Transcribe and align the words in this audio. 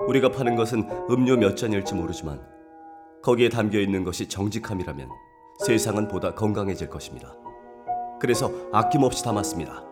우리가 0.00 0.30
파는 0.30 0.56
것은 0.56 0.88
음료 1.10 1.36
몇 1.36 1.56
잔일지 1.56 1.94
모르지만 1.94 2.40
거기에 3.22 3.48
담겨 3.48 3.80
있는 3.80 4.04
것이 4.04 4.28
정직함이라면 4.28 5.08
세상은 5.64 6.06
보다 6.08 6.34
건강해질 6.34 6.88
것입니다. 6.88 7.34
그래서 8.20 8.50
아낌없이 8.72 9.24
담았습니다. 9.24 9.84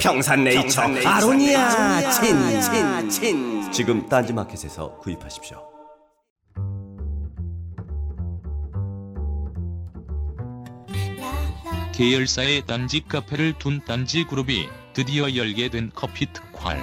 평산네이처, 0.00 0.82
아로니아 1.06 2.10
친친친 2.10 3.72
지금 3.72 4.06
딴지마켓에서 4.08 4.98
구입하십시오. 4.98 5.74
계열사의 11.94 12.66
딴지 12.66 13.04
카페를 13.06 13.54
둔 13.58 13.80
딴지 13.86 14.24
그룹이 14.24 14.68
드디어 14.92 15.36
열게 15.36 15.70
된 15.70 15.92
커피 15.94 16.26
특활. 16.32 16.82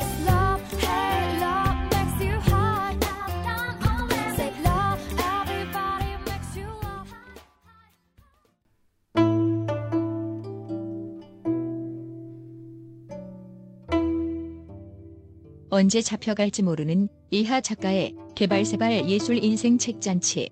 언제 15.73 16.01
잡혀갈지 16.01 16.63
모르는 16.63 17.07
이하 17.29 17.61
작가의 17.61 18.13
개발세발 18.35 19.09
예술 19.09 19.41
인생 19.41 19.77
책잔치. 19.77 20.49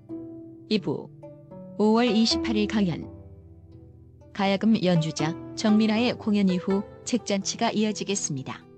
2부. 0.72 1.10
5월 1.78 2.10
28일 2.10 2.70
강연. 2.70 3.12
가야금 4.32 4.82
연주자 4.82 5.36
정민아의 5.58 6.14
공연 6.14 6.48
이후 6.48 6.84
책잔치가 7.04 7.72
이어지겠습니다. 7.72 8.69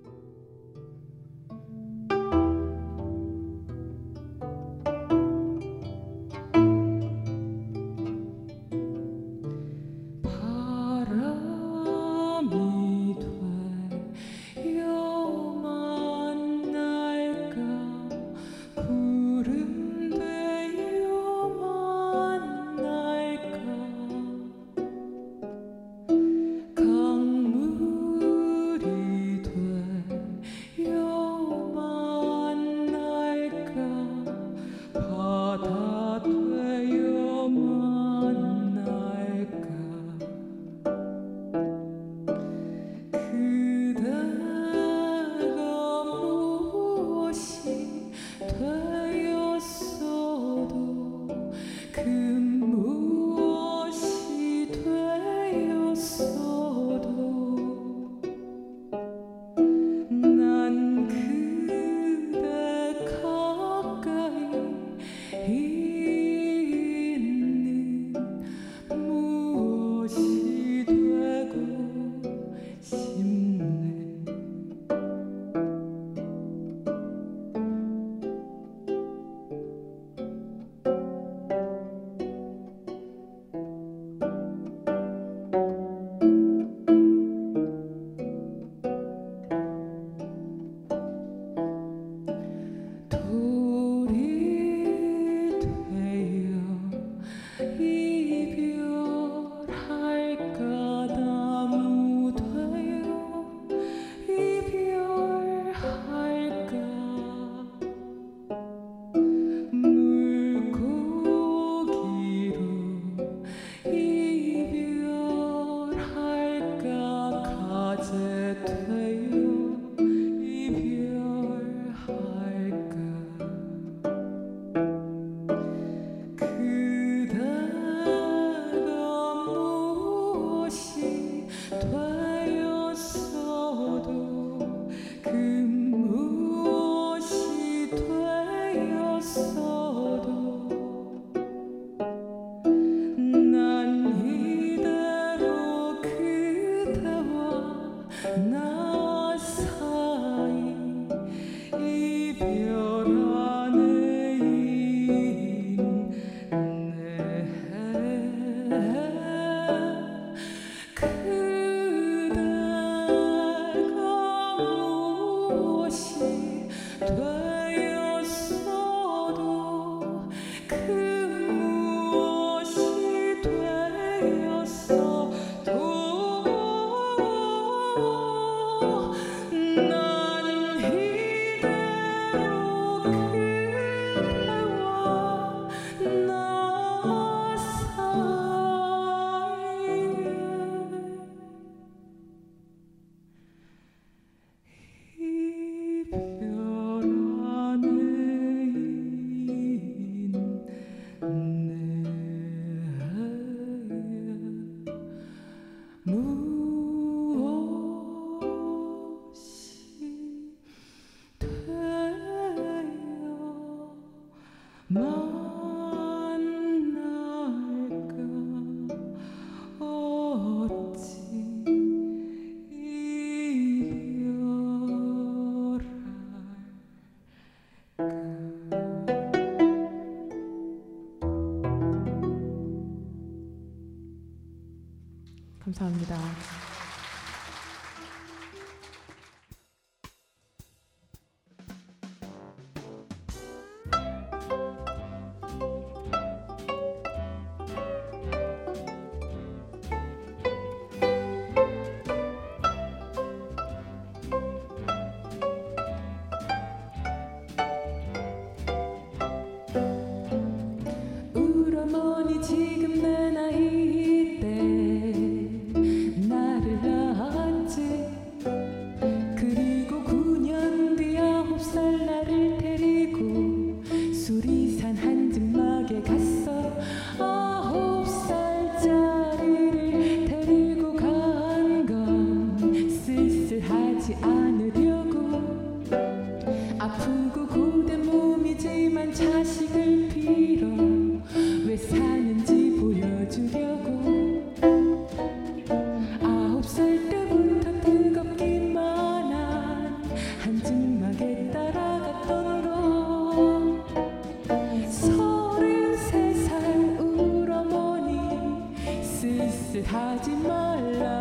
하지 309.85 310.31
말라 310.35 311.20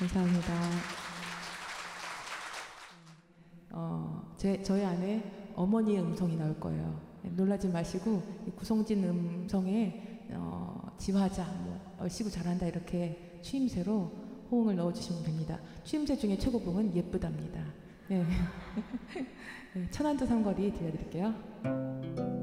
감사합니다. 0.00 0.54
어, 3.72 4.34
제, 4.38 4.62
저희 4.62 4.82
안에 4.82 5.52
어머니의 5.54 6.00
음성이 6.00 6.36
나올 6.36 6.58
거예요. 6.58 6.98
놀라지 7.22 7.68
마시고 7.68 8.22
이 8.46 8.50
구성진 8.52 9.04
음성에 9.04 10.28
어, 10.32 10.90
지화자, 10.96 11.44
뭐, 11.64 11.96
얼씨구 11.98 12.30
잘한다 12.30 12.66
이렇게 12.66 13.40
추임새로 13.42 14.10
호응을 14.50 14.76
넣어주시면 14.76 15.22
됩니다. 15.22 15.58
추임새 15.84 16.16
중에 16.16 16.38
최고봉은 16.38 16.96
예쁘답니다. 16.96 17.62
네. 18.08 18.24
네, 19.74 19.90
천안도 19.90 20.24
삼거리 20.24 20.72
들려드릴게요. 20.72 22.39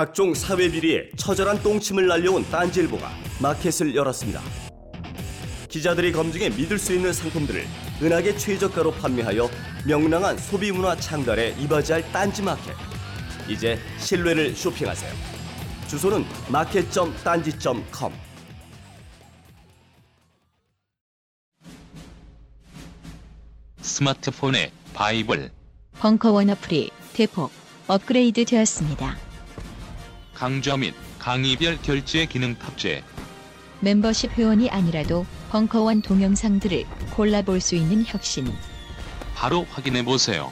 각종 0.00 0.32
사회 0.32 0.70
비리에 0.70 1.10
처절한 1.14 1.62
똥침을 1.62 2.06
날려온 2.06 2.42
딴지일보가 2.50 3.10
마켓을 3.38 3.94
열었습니다. 3.94 4.40
기자들이 5.68 6.10
검증해 6.10 6.48
믿을 6.48 6.78
수 6.78 6.94
있는 6.94 7.12
상품들을 7.12 7.66
은하계 8.00 8.34
최저가로 8.38 8.92
판매하여 8.92 9.50
명랑한 9.86 10.38
소비 10.38 10.72
문화 10.72 10.96
창달에 10.96 11.54
이바지할 11.58 12.12
딴지 12.12 12.40
마켓. 12.40 12.74
이제 13.46 13.78
신뢰를 13.98 14.56
쇼핑하세요. 14.56 15.12
주소는 15.86 16.24
마켓.딴지.com. 16.48 18.14
스마트폰의 23.82 24.72
바이블 24.94 25.50
벙커원 25.98 26.48
어플이 26.48 26.90
대폭 27.12 27.50
업그레이드 27.86 28.46
되었습니다. 28.46 29.29
강좌 30.40 30.74
및 30.74 30.94
강의별 31.18 31.82
결제 31.82 32.24
기능 32.24 32.54
탑재 32.54 33.04
멤버십 33.80 34.30
회원이 34.38 34.70
아니라도 34.70 35.26
벙커원 35.50 36.00
동영상들을 36.00 36.86
골라볼 37.14 37.60
수 37.60 37.74
있는 37.74 38.02
혁신. 38.06 38.50
바로 39.34 39.66
확인해 39.68 40.02
보세요. 40.02 40.50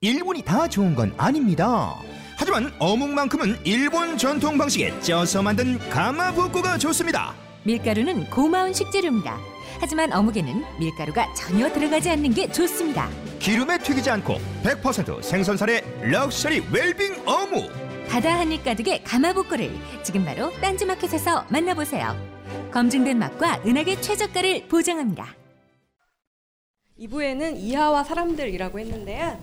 일본이 0.00 0.42
다 0.42 0.66
좋은 0.66 0.96
건 0.96 1.14
아닙니다. 1.18 1.94
하지만 2.36 2.72
어묵만큼은 2.80 3.60
일본 3.62 4.18
전통 4.18 4.58
방식에 4.58 4.98
쪄서 4.98 5.40
만든 5.42 5.78
가마부코가 5.90 6.78
좋습니다. 6.78 7.32
밀가루는 7.62 8.28
고마운 8.28 8.72
식재료입니다. 8.72 9.38
하지만 9.78 10.12
어묵에는 10.12 10.64
밀가루가 10.80 11.32
전혀 11.34 11.72
들어가지 11.72 12.10
않는 12.10 12.34
게 12.34 12.50
좋습니다. 12.50 13.08
기름에 13.38 13.78
튀기지 13.78 14.10
않고 14.10 14.40
100% 14.64 15.22
생선살의 15.22 16.10
럭셔리 16.10 16.64
웰빙 16.72 17.22
어묵. 17.24 17.89
바다 18.10 18.40
한입 18.40 18.64
가득의 18.64 19.04
가마복고를 19.04 19.70
지금 20.02 20.24
바로 20.24 20.50
딴지마켓에서 20.60 21.46
만나보세요. 21.48 22.16
검증된 22.72 23.16
맛과 23.16 23.62
은하계 23.64 24.00
최저가를 24.00 24.66
보장합니다. 24.66 25.36
2부에는 26.98 27.56
이하와 27.56 28.02
사람들이라고 28.02 28.80
했는데요. 28.80 29.38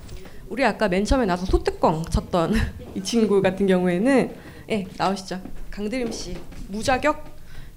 우리 0.50 0.66
아까 0.66 0.90
맨 0.90 1.06
처음에 1.06 1.26
나서 1.26 1.46
소뚜껑 1.46 2.04
쳤던 2.04 2.56
이 2.94 3.02
친구 3.02 3.42
같은 3.42 3.68
경우에는 3.68 4.36
예 4.70 4.86
나오시죠 4.98 5.42
강드림 5.72 6.12
씨 6.12 6.36
무자격 6.68 7.24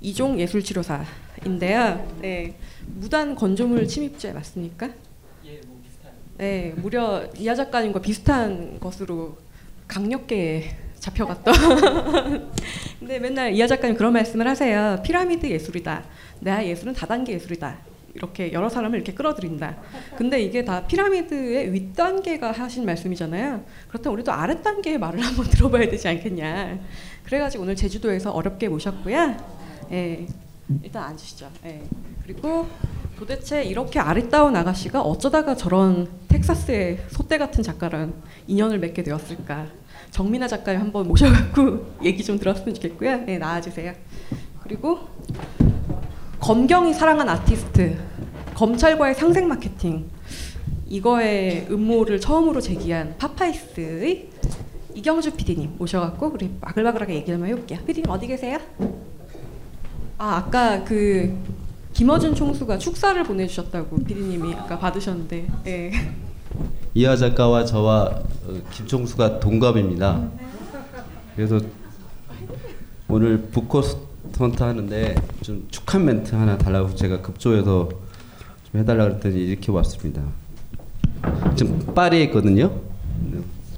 이종 0.01 0.41
예술치료사인데요. 0.41 2.19
네 2.21 2.59
무단 2.87 3.37
건조물 3.37 3.87
침입죄 3.87 4.33
맞습니까? 4.33 4.91
네 6.37 6.75
무려 6.77 7.29
이하 7.39 7.55
작가님과 7.55 8.01
비슷한 8.01 8.81
것으로 8.81 9.39
강력계 9.91 10.71
잡혀갔던. 11.01 12.51
근데 13.01 13.19
맨날 13.19 13.53
이하 13.53 13.67
작가님 13.67 13.97
그런 13.97 14.13
말씀을 14.13 14.47
하세요. 14.47 15.01
피라미드 15.03 15.47
예술이다. 15.47 16.05
내 16.41 16.69
예술은 16.69 16.95
다단계 16.95 17.33
예술이다. 17.33 17.77
이렇게 18.15 18.53
여러 18.53 18.69
사람을 18.69 18.97
이렇게 18.99 19.13
끌어들인다. 19.13 19.77
근데 20.17 20.41
이게 20.41 20.65
다 20.65 20.87
피라미드의 20.87 21.73
윗단계가 21.73 22.53
하신 22.53 22.85
말씀이잖아요. 22.85 23.65
그렇다면 23.89 24.15
우리도 24.15 24.33
아랫단계의 24.33 24.99
말을 24.99 25.21
한번 25.25 25.47
들어봐야 25.47 25.89
되지 25.89 26.07
않겠냐. 26.09 26.79
그래가지고 27.25 27.65
오늘 27.65 27.75
제주도에서 27.75 28.31
어렵게 28.31 28.69
모셨고요. 28.69 29.37
예, 29.93 30.27
일단 30.83 31.05
앉으시죠. 31.05 31.51
예. 31.65 31.83
그리고 32.23 32.69
도대체 33.17 33.65
이렇게 33.65 33.99
아리따운 33.99 34.55
아가씨가 34.55 35.03
어쩌다가 35.03 35.57
저런 35.57 36.09
텍사스의 36.29 37.07
소떼 37.09 37.39
같은 37.39 37.63
작가랑 37.63 38.15
인연을 38.47 38.79
맺게 38.79 39.03
되었을까. 39.03 39.80
정민아 40.11 40.49
작가님 40.49 40.81
한번 40.81 41.09
모셔갖고 41.09 41.95
얘기 42.05 42.23
좀 42.25 42.39
들었으면 42.39 42.75
좋겠고요. 42.75 43.25
네, 43.25 43.39
나와주세요. 43.39 43.93
그리고 44.63 45.01
검경이 46.41 46.95
사랑한 46.95 47.29
아티스트, 47.29 47.99
검찰과의 48.55 49.15
상생 49.15 49.49
마케팅 49.49 50.11
이거의 50.87 51.67
음모를 51.71 52.21
처음으로 52.21 52.61
제기한 52.61 53.15
파파이스의 53.19 54.29
이경주 54.95 55.33
PD님 55.37 55.77
모셔갖고 55.79 56.33
우리 56.35 56.51
바글바글하게 56.61 57.15
얘기 57.15 57.27
좀 57.31 57.47
해볼게요. 57.47 57.79
PD님 57.87 58.11
어디 58.11 58.27
계세요? 58.27 58.59
아 60.19 60.37
아까 60.37 60.83
그 60.85 61.39
김어준 61.93 62.35
총수가 62.35 62.79
축사를 62.79 63.23
보내주셨다고 63.23 64.05
PD님이 64.05 64.55
아까 64.55 64.79
받으셨는데, 64.79 65.47
예. 65.67 65.91
이하 66.95 67.17
작가와 67.17 67.65
저와 67.65 68.05
어, 68.47 68.61
김총수가 68.73 69.41
동갑입니다. 69.41 70.29
그래서 71.37 71.61
오늘 73.09 73.39
북코스턴트 73.51 74.63
하는데 74.63 75.15
좀 75.43 75.67
축하 75.71 75.99
멘트 75.99 76.35
하나 76.35 76.57
달라고 76.59 76.95
제가 76.95 77.21
급조해서 77.23 77.89
좀 78.71 78.81
해달라 78.81 79.05
그랬더니 79.05 79.37
이렇게 79.37 79.73
왔습니다. 79.73 80.23
지금 81.57 81.79
파리에 81.95 82.25
있거든요. 82.25 82.71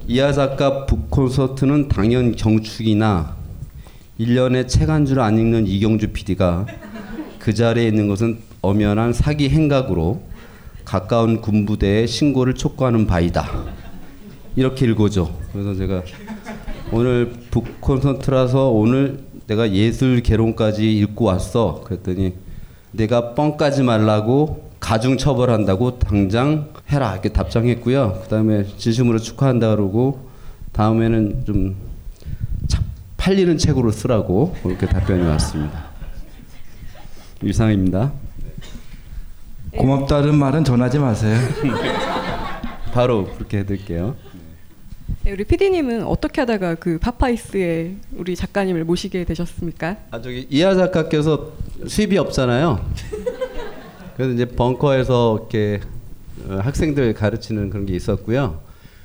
이하 0.07 0.31
작가 0.33 0.85
북콘서트는 0.85 1.87
당연 1.87 2.35
경축이나 2.35 3.35
1년에 4.19 4.67
책 4.67 4.89
한 4.89 5.05
줄 5.05 5.19
안 5.19 5.37
읽는 5.37 5.65
이경주 5.67 6.09
PD가 6.11 6.65
그 7.39 7.53
자리에 7.53 7.87
있는 7.87 8.07
것은 8.07 8.39
엄연한 8.61 9.13
사기 9.13 9.49
행각으로 9.49 10.21
가까운 10.85 11.41
군부대에 11.41 12.05
신고를 12.07 12.55
촉구하는 12.55 13.07
바이다. 13.07 13.49
이렇게 14.55 14.85
읽어줘. 14.85 15.29
그래서 15.51 15.73
제가 15.75 16.03
오늘 16.91 17.33
북 17.49 17.81
콘서트라서 17.81 18.69
오늘 18.69 19.19
내가 19.47 19.71
예술 19.71 20.21
개론까지 20.21 20.95
읽고 20.99 21.25
왔어. 21.25 21.81
그랬더니 21.83 22.33
내가 22.91 23.33
뻥까지 23.33 23.83
말라고 23.83 24.69
가중 24.79 25.17
처벌한다고 25.17 25.99
당장 25.99 26.69
해라 26.91 27.13
이렇게 27.13 27.29
답장했고요. 27.29 28.19
그다음에 28.23 28.65
진심으로 28.77 29.17
축하한다 29.19 29.75
그러고 29.75 30.29
다음에는 30.73 31.45
좀 31.45 31.75
차- 32.67 32.81
팔리는 33.17 33.57
책으로 33.57 33.91
쓰라고 33.91 34.53
그렇게 34.61 34.85
답변이 34.85 35.23
왔습니다. 35.25 35.85
이상입니다. 37.41 38.11
고맙다는 39.77 40.35
말은 40.35 40.63
전하지 40.63 40.99
마세요. 40.99 41.37
바로 42.93 43.25
그렇게 43.33 43.59
해드릴게요. 43.59 44.15
네, 45.23 45.31
우리 45.31 45.43
PD님은 45.43 46.03
어떻게 46.03 46.41
하다가 46.41 46.75
그 46.75 46.99
파파이스의 46.99 47.95
우리 48.15 48.35
작가님을 48.35 48.83
모시게 48.83 49.23
되셨습니까? 49.25 49.97
아 50.11 50.21
저기 50.21 50.47
이하 50.49 50.75
작가께서 50.75 51.53
수입이 51.87 52.17
없잖아요. 52.17 52.85
그래서 54.15 54.33
이제 54.33 54.45
벙커에서 54.45 55.37
이렇게 55.39 55.79
어, 56.47 56.59
학생들 56.61 57.13
가르치는 57.13 57.69
그런 57.69 57.85
게 57.85 57.95
있었고요. 57.95 58.59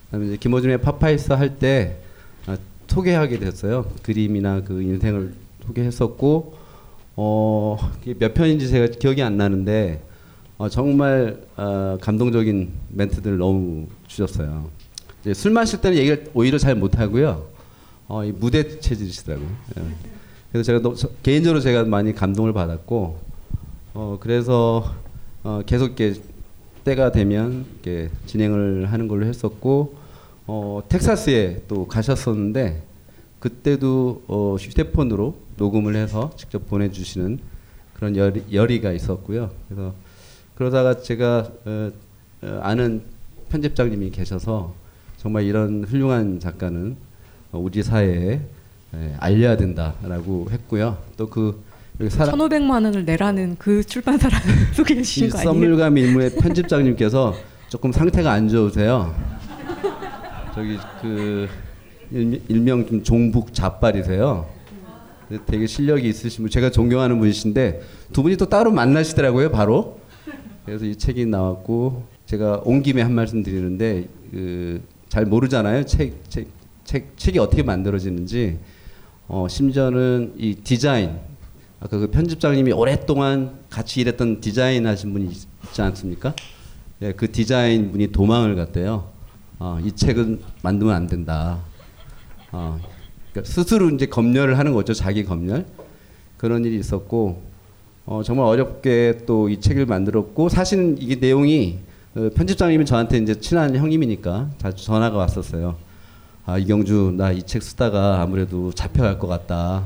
그다음에 0.07 0.27
이제 0.27 0.37
김어준의 0.37 0.83
파파이스 0.83 1.33
할때 1.33 1.97
아, 2.47 2.57
소개하게 2.89 3.39
됐어요. 3.39 3.87
그림이나 4.03 4.63
그 4.63 4.83
인생을 4.83 5.33
소개했었고 5.67 6.55
어, 7.17 7.93
몇 8.19 8.35
편인지 8.35 8.69
제가 8.69 8.87
기억이 8.99 9.23
안 9.23 9.37
나는데 9.37 10.03
어, 10.59 10.69
정말 10.69 11.41
어, 11.57 11.97
감동적인 12.01 12.71
멘트들 12.91 13.39
너무 13.39 13.87
주셨어요. 14.09 14.69
이제 15.21 15.33
술 15.35 15.53
마실 15.53 15.81
때는 15.81 15.97
얘기를 15.99 16.29
오히려 16.35 16.59
잘 16.59 16.75
못하고요. 16.75 17.47
어, 18.09 18.25
이 18.25 18.33
무대 18.33 18.81
체질이시더라고요. 18.81 19.49
예. 19.79 19.83
그래서 20.51 20.67
제가 20.67 20.81
너, 20.83 20.95
저- 20.95 21.11
개인적으로 21.23 21.61
제가 21.61 21.85
많이 21.85 22.13
감동을 22.15 22.53
받았고, 22.53 23.19
어, 23.95 24.19
그래서 24.21 24.95
어, 25.45 25.61
계속 25.65 26.01
이렇게 26.01 26.21
때가 26.85 27.13
되면 27.13 27.67
이렇게 27.75 28.11
진행을 28.27 28.91
하는 28.91 29.07
걸로 29.07 29.27
했었고, 29.27 29.95
어, 30.47 30.83
텍사스에 30.89 31.63
또 31.69 31.87
가셨었는데 31.87 32.83
그때도 33.39 34.23
어, 34.27 34.57
휴대폰으로 34.59 35.37
녹음을 35.57 35.95
해서 35.95 36.31
직접 36.37 36.67
보내주시는 36.69 37.39
그런 37.95 38.17
열이, 38.17 38.45
열의가 38.53 38.93
있었고요. 38.93 39.51
그래서 39.69 39.93
그러다가 40.59 41.01
제가 41.01 41.49
어, 41.67 41.91
어, 42.43 42.61
아는 42.65 43.03
편집장님이 43.49 44.11
계셔서 44.11 44.75
정말 45.17 45.45
이런 45.45 45.85
훌륭한 45.85 46.41
작가는 46.41 46.97
어, 47.53 47.59
우리 47.61 47.81
사회에 47.81 48.41
예, 48.95 49.15
알려야 49.21 49.57
된다라고 49.57 50.49
했고요. 50.51 50.99
또그 51.17 51.63
여기 52.01 52.11
사람 52.11 52.37
1,500만 52.37 52.71
원을 52.73 53.05
내라는 53.05 53.55
그 53.57 53.85
출판사를 53.85 54.37
소개해 54.75 55.03
주신 55.03 55.29
이거 55.29 55.39
아니에요? 55.39 55.53
썸물과 55.53 55.91
밀물의 55.91 56.35
편집장님께서 56.35 57.37
조금 57.69 57.93
상태가 57.93 58.33
안 58.33 58.49
좋으세요. 58.49 59.15
저기 60.57 60.77
그 61.01 61.49
일, 62.11 62.43
일명 62.49 62.85
좀 62.85 63.05
종북 63.05 63.55
잡발이세요. 63.55 64.49
근데 65.29 65.45
되게 65.47 65.69
실력이 65.69 66.09
있으신 66.09 66.43
분, 66.43 66.51
제가 66.51 66.71
존경하는 66.71 67.17
분이신데 67.21 67.81
두 68.13 68.25
분이 68.25 68.37
또 68.39 68.47
따로 68.47 68.73
만나시더라고요, 68.73 69.53
바로. 69.53 69.98
그래서 70.69 70.85
이 70.85 70.95
책이 70.95 71.25
나왔고 71.25 72.05
제가 72.27 72.61
온 72.65 72.83
김에 72.83 73.01
한 73.01 73.15
말씀 73.15 73.43
드리는데 73.43 74.07
그, 74.31 74.83
잘 75.09 75.25
모르잖아요, 75.25 75.87
책, 75.87 76.29
책, 76.29 76.49
책, 76.85 77.17
책이 77.17 77.39
어떻게 77.39 77.63
만들어지는지. 77.63 78.59
어, 79.29 79.47
심지어는 79.49 80.35
이 80.37 80.55
디자인, 80.57 81.17
아까 81.81 81.97
그 81.99 82.11
편집장님이 82.11 82.73
오랫동안 82.73 83.61
같이 83.71 84.03
일했던 84.03 84.43
디자인 84.43 84.87
하신 84.87 85.15
분이 85.15 85.31
있- 85.33 85.47
있지 85.65 85.81
않습니까? 85.81 86.35
예, 87.01 87.13
그 87.13 87.33
디자인 87.33 87.91
분이 87.91 88.13
도망을 88.13 88.55
갔대요. 88.55 89.09
어, 89.59 89.79
이 89.83 89.93
책은 89.93 90.41
만들면 90.63 90.95
안 90.95 91.07
된다. 91.07 91.61
어, 92.53 92.79
그러니까 93.33 93.51
스스로 93.51 93.89
이제 93.89 94.05
검열을 94.05 94.59
하는 94.59 94.75
거죠, 94.75 94.93
자기 94.93 95.25
검열. 95.25 95.65
그런 96.37 96.63
일이 96.67 96.79
있었고, 96.79 97.43
어, 98.11 98.23
정말 98.25 98.47
어렵게 98.47 99.25
또 99.27 99.51
이 99.51 99.61
책을 99.61 99.85
만들었고, 99.85 100.49
사실은 100.49 100.97
이게 100.99 101.15
내용이 101.17 101.79
어, 102.15 102.31
편집장님이 102.35 102.87
저한테 102.87 103.19
이제 103.19 103.35
친한 103.39 103.77
형님이니까 103.77 104.49
자주 104.57 104.83
전화가 104.87 105.17
왔었어요. 105.19 105.77
아, 106.47 106.57
이경주, 106.57 107.15
나 107.19 107.33
이 107.33 107.43
책 107.43 107.63
쓰다가 107.63 108.23
아무래도 108.23 108.73
잡혀갈 108.73 109.19
것 109.19 109.27
같다. 109.27 109.85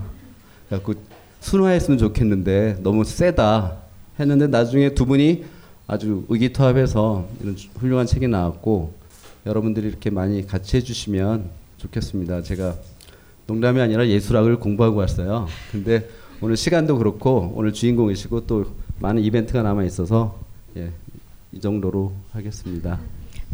그래갖고 0.68 0.94
순화했으면 1.40 1.98
좋겠는데 1.98 2.78
너무 2.84 3.02
세다 3.02 3.78
했는데 4.20 4.46
나중에 4.46 4.94
두 4.94 5.04
분이 5.04 5.44
아주 5.88 6.24
의기투합해서 6.28 7.26
이런 7.42 7.56
훌륭한 7.80 8.06
책이 8.06 8.28
나왔고 8.28 8.92
여러분들이 9.46 9.88
이렇게 9.88 10.10
많이 10.10 10.46
같이 10.46 10.76
해주시면 10.76 11.50
좋겠습니다. 11.78 12.42
제가 12.42 12.76
농담이 13.48 13.80
아니라 13.80 14.06
예술학을 14.06 14.60
공부하고 14.60 14.98
왔어요. 14.98 15.48
근데 15.72 16.08
오늘 16.42 16.56
시간도 16.56 16.98
그렇고 16.98 17.52
오늘 17.54 17.72
주인공이시고 17.72 18.48
또 18.48 18.64
많은 18.98 19.22
이벤트가 19.22 19.62
남아 19.62 19.84
있어서 19.84 20.40
예, 20.76 20.90
이 21.52 21.60
정도로 21.60 22.12
하겠습니다. 22.32 22.98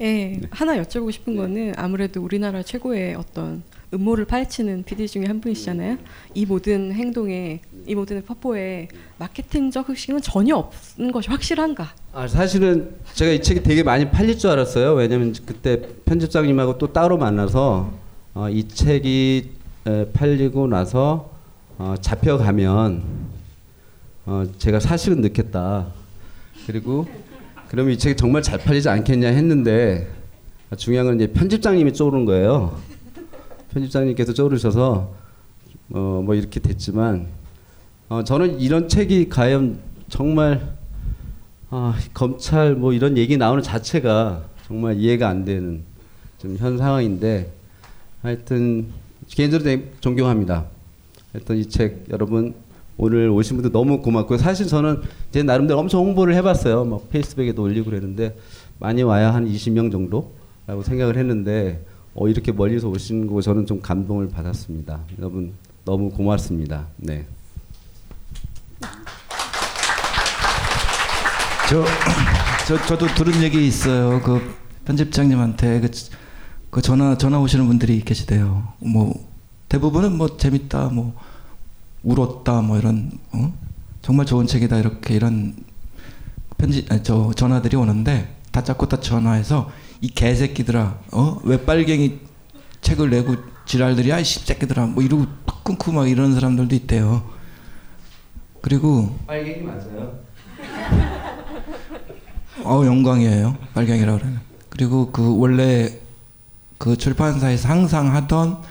예, 0.01 0.40
하나 0.51 0.83
여쭤보고 0.83 1.12
싶은 1.12 1.37
거는 1.37 1.74
아무래도 1.77 2.22
우리나라 2.22 2.62
최고의 2.62 3.14
어떤 3.14 3.62
음모를 3.92 4.24
파헤치는 4.24 4.85
PD 4.85 5.07
중에 5.07 5.27
한 5.27 5.38
분이시잖아요. 5.38 5.98
이 6.33 6.46
모든 6.46 6.90
행동에 6.92 7.61
이 7.87 7.94
모든 7.94 8.24
퍼포에 8.24 8.88
마케팅적 9.18 9.90
흑심은 9.90 10.22
전혀 10.22 10.57
없는 10.57 11.12
것이 11.12 11.29
확실한가? 11.29 11.92
아, 12.14 12.27
사실은 12.27 12.94
제가 13.12 13.33
이 13.33 13.42
책이 13.42 13.64
되게 13.64 13.83
많이 13.83 14.09
팔릴 14.11 14.38
줄 14.38 14.48
알았어요. 14.48 14.94
왜냐면 14.94 15.35
그때 15.44 15.83
편집장님하고 16.07 16.79
또 16.79 16.90
따로 16.94 17.18
만나서 17.18 17.92
어, 18.33 18.48
이 18.48 18.66
책이 18.66 19.51
에, 19.87 20.07
팔리고 20.14 20.68
나서 20.68 21.38
어, 21.79 21.95
잡혀가면 22.01 23.03
어, 24.27 24.45
제가 24.59 24.81
사실은 24.81 25.21
넣겠다. 25.21 25.87
그리고 26.67 27.07
그러면 27.69 27.95
이 27.95 27.99
책이 27.99 28.17
정말 28.17 28.43
잘 28.43 28.59
팔리지 28.59 28.88
않겠냐 28.88 29.29
했는데 29.29 30.09
중요한 30.77 31.07
건 31.07 31.17
이제 31.17 31.33
편집장님이 31.33 31.93
쪼는 31.93 32.25
거예요. 32.25 32.77
편집장님께서 33.73 34.33
쪼르셔서 34.33 35.14
어, 35.91 36.23
뭐 36.25 36.35
이렇게 36.35 36.61
됐지만 36.61 37.29
어, 38.09 38.25
저는 38.25 38.61
이런 38.61 38.88
책이 38.88 39.29
과연 39.29 39.79
정말 40.09 40.77
아, 41.71 41.95
검찰 42.12 42.75
뭐 42.75 42.93
이런 42.93 43.17
얘기 43.17 43.37
나오는 43.37 43.62
자체가 43.62 44.43
정말 44.67 44.97
이해가 44.97 45.29
안 45.29 45.45
되는 45.45 45.83
좀 46.38 46.57
현 46.57 46.79
상황인데 46.79 47.53
하여튼 48.23 48.88
개인적으로 49.29 49.81
존경합니다. 50.01 50.64
하여튼 51.38 51.57
이 51.57 51.64
책 51.68 52.05
여러분 52.11 52.55
오늘 52.96 53.29
오신 53.31 53.57
분들 53.57 53.70
너무 53.70 54.03
고맙고요. 54.03 54.38
사실 54.38 54.66
저는 54.66 55.03
제 55.31 55.42
나름대로 55.44 55.79
엄청 55.79 56.01
홍보를 56.01 56.35
해봤어요. 56.35 56.85
막 56.85 57.09
페이스북에도 57.11 57.62
올리고 57.62 57.90
그랬는데 57.90 58.37
많이 58.81 59.03
와야 59.03 59.33
한 59.33 59.46
20명 59.48 59.92
정도라고 59.92 60.83
생각을 60.83 61.16
했는데 61.16 61.85
어, 62.14 62.27
이렇게 62.29 62.51
멀리서 62.51 62.88
오신 62.88 63.29
거 63.29 63.40
저는 63.40 63.66
좀 63.66 63.81
감동을 63.81 64.29
받았습니다. 64.31 65.01
여러분 65.18 65.53
너무 65.85 66.11
고맙습니다. 66.11 66.87
네. 66.96 67.24
저, 71.70 71.85
저 72.66 72.87
저도 72.87 73.07
들은 73.14 73.42
얘기 73.42 73.66
있어요. 73.66 74.20
그 74.22 74.40
편집장님한테 74.87 75.81
그, 75.81 75.90
그 76.70 76.83
전화 76.83 77.16
전화 77.16 77.38
오시는 77.38 77.66
분들이 77.66 78.01
계시대요. 78.01 78.72
뭐 78.79 79.14
대부분은 79.68 80.16
뭐 80.16 80.37
재밌다, 80.37 80.87
뭐 80.88 81.14
울었다, 82.03 82.61
뭐 82.63 82.79
이런 82.79 83.11
어? 83.33 83.53
정말 84.03 84.27
좋은 84.27 84.47
책이다 84.47 84.79
이렇게 84.79 85.15
이런 85.15 85.55
편지 86.57 86.87
아니, 86.91 87.03
저 87.03 87.33
전화들이 87.35 87.77
오는데 87.77 88.35
다 88.53 88.63
자꾸 88.63 88.89
다 88.89 89.01
전화해서 89.01 89.71
이 90.01 90.09
개새끼들아, 90.09 90.99
어 91.13 91.41
왜 91.45 91.65
빨갱이 91.65 92.21
책을 92.81 93.11
내고 93.11 93.35
지랄들이야 93.67 94.21
이 94.21 94.25
씹새끼들아 94.25 94.87
뭐 94.87 95.03
이러고 95.03 95.27
팍 95.47 95.65
끊고 95.65 95.93
막 95.93 96.09
이런 96.09 96.35
사람들도 96.35 96.75
있대요. 96.75 97.23
그리고 98.63 99.17
빨갱이 99.27 99.63
맞아요. 99.63 100.19
어 102.65 102.83
영광이에요. 102.85 103.57
빨갱이라 103.75 104.15
그러면. 104.17 104.41
그리고 104.71 105.11
그 105.13 105.39
원래 105.39 105.99
그 106.79 106.97
출판사에서 106.97 107.69
항상 107.69 108.15
하던 108.15 108.61
북 108.61 108.69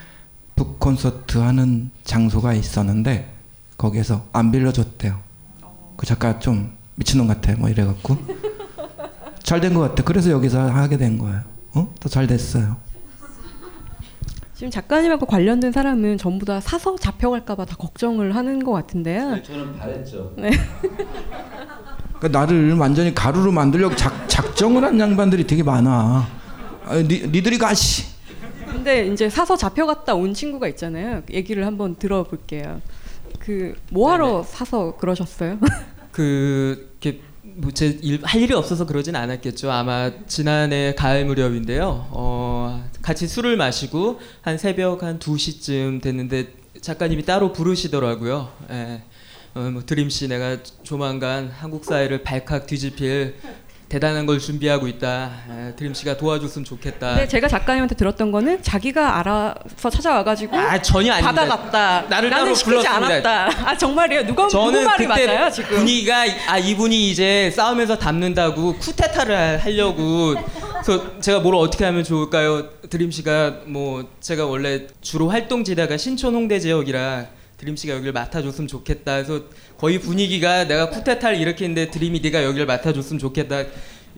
콘서트 0.91 1.37
하는 1.39 1.89
장소가 2.05 2.53
있었는데 2.53 3.29
거기에서 3.77 4.23
안 4.31 4.53
빌려줬대요. 4.53 5.19
그 5.97 6.05
작가 6.05 6.39
좀 6.39 6.71
미친놈 6.95 7.27
같아 7.27 7.53
뭐 7.57 7.67
이래갖고 7.67 8.17
잘 9.43 9.59
된 9.59 9.73
것 9.73 9.81
같아. 9.81 10.03
그래서 10.03 10.29
여기서 10.31 10.69
하게 10.71 10.97
된 10.97 11.17
거예요. 11.17 11.41
어? 11.73 11.93
더 11.99 12.07
잘 12.07 12.25
됐어요. 12.25 12.77
지금 14.55 14.71
작가님하고 14.71 15.25
관련된 15.25 15.73
사람은 15.73 16.17
전부 16.17 16.45
다 16.45 16.61
사서 16.61 16.95
잡혀갈까봐 16.95 17.65
다 17.65 17.75
걱정을 17.75 18.33
하는 18.35 18.63
것 18.63 18.71
같은데요. 18.71 19.43
저는 19.43 19.77
바랬죠. 19.77 20.33
네. 20.37 20.51
그러니까 22.17 22.39
나를 22.39 22.75
완전히 22.77 23.13
가루로 23.13 23.51
만들려고 23.51 23.95
작, 23.97 24.27
작정을 24.29 24.83
한 24.85 24.97
양반들이 24.99 25.45
되게 25.45 25.63
많아. 25.63 26.25
아, 26.85 26.95
니, 26.95 27.27
니들이 27.27 27.57
가시. 27.57 28.16
근데 28.87 29.05
이제 29.11 29.29
사서 29.29 29.57
잡혀갔다 29.57 30.15
온 30.15 30.33
친구가 30.33 30.69
있잖아요. 30.69 31.21
얘기를 31.29 31.65
한번 31.65 31.97
들어볼게요. 31.97 32.81
그 33.37 33.75
뭐하러 33.91 34.43
사서 34.43 34.95
그러셨어요? 34.95 35.59
그 36.13 36.89
이렇게 37.01 37.19
뭐제할 37.43 38.41
일이 38.41 38.53
없어서 38.53 38.85
그러진 38.85 39.17
않았겠죠. 39.17 39.69
아마 39.69 40.09
지난해 40.25 40.95
가을 40.95 41.25
무렵인데요. 41.25 42.07
어, 42.11 42.89
같이 43.01 43.27
술을 43.27 43.57
마시고 43.57 44.21
한 44.39 44.57
새벽 44.57 45.03
한 45.03 45.19
2시쯤 45.19 46.01
됐는데 46.01 46.53
작가님이 46.79 47.25
따로 47.25 47.51
부르시더라고요. 47.51 48.49
예. 48.71 49.01
어, 49.53 49.69
뭐 49.69 49.81
드림 49.85 50.09
씨 50.09 50.29
내가 50.29 50.63
조만간 50.83 51.49
한국 51.49 51.83
사회를 51.83 52.23
발칵 52.23 52.67
뒤집힐 52.67 53.35
대단한 53.89 54.25
걸 54.25 54.37
준비하고 54.39 54.87
있다. 54.89 55.31
에, 55.49 55.75
드림 55.77 55.93
씨가 55.93 56.17
도와줬으면 56.17 56.65
좋겠다. 56.65 57.09
근데 57.15 57.27
제가 57.27 57.47
작가님한테 57.47 57.95
들었던 57.95 58.31
거는 58.33 58.61
자기가 58.61 59.17
알아서 59.19 59.89
찾아와가지고 59.89 60.57
아 60.57 60.81
전혀 60.81 61.13
아닙니다. 61.13 61.45
받아갔다. 61.45 62.01
나를 62.09 62.29
따로 62.29 62.53
시키지 62.53 62.65
불렀습니다. 62.65 63.45
않았다. 63.45 63.69
아 63.69 63.77
정말이에요? 63.77 64.25
누가 64.25 64.47
누구 64.49 64.71
말이 64.83 65.07
그때 65.07 65.25
맞아요 65.27 65.49
지금? 65.49 65.77
분위기가 65.77 66.25
아 66.47 66.57
이분이 66.57 67.09
이제 67.09 67.49
싸우면서 67.55 67.97
담는다고 67.97 68.75
쿠데타를 68.77 69.59
하려고 69.63 70.35
그래서 70.83 71.19
제가 71.21 71.39
뭘 71.39 71.55
어떻게 71.55 71.85
하면 71.85 72.03
좋을까요? 72.03 72.69
드림 72.89 73.11
씨가 73.11 73.61
뭐 73.67 74.03
제가 74.19 74.45
원래 74.45 74.87
주로 75.01 75.29
활동지대가 75.29 75.95
신촌 75.95 76.35
홍대 76.35 76.59
지역이라 76.59 77.25
드림 77.57 77.75
씨가 77.75 77.93
여기를 77.95 78.11
맡아줬으면 78.11 78.67
좋겠다. 78.67 79.23
그래서 79.23 79.43
거의 79.77 79.99
분위기가 79.99 80.63
내가 80.65 80.89
쿠데타를 80.89 81.39
일으키는데 81.39 81.91
드림이 81.91 82.19
네가 82.21 82.43
여기를 82.43 82.65
맡아줬으면 82.65 83.19
좋겠다. 83.19 83.63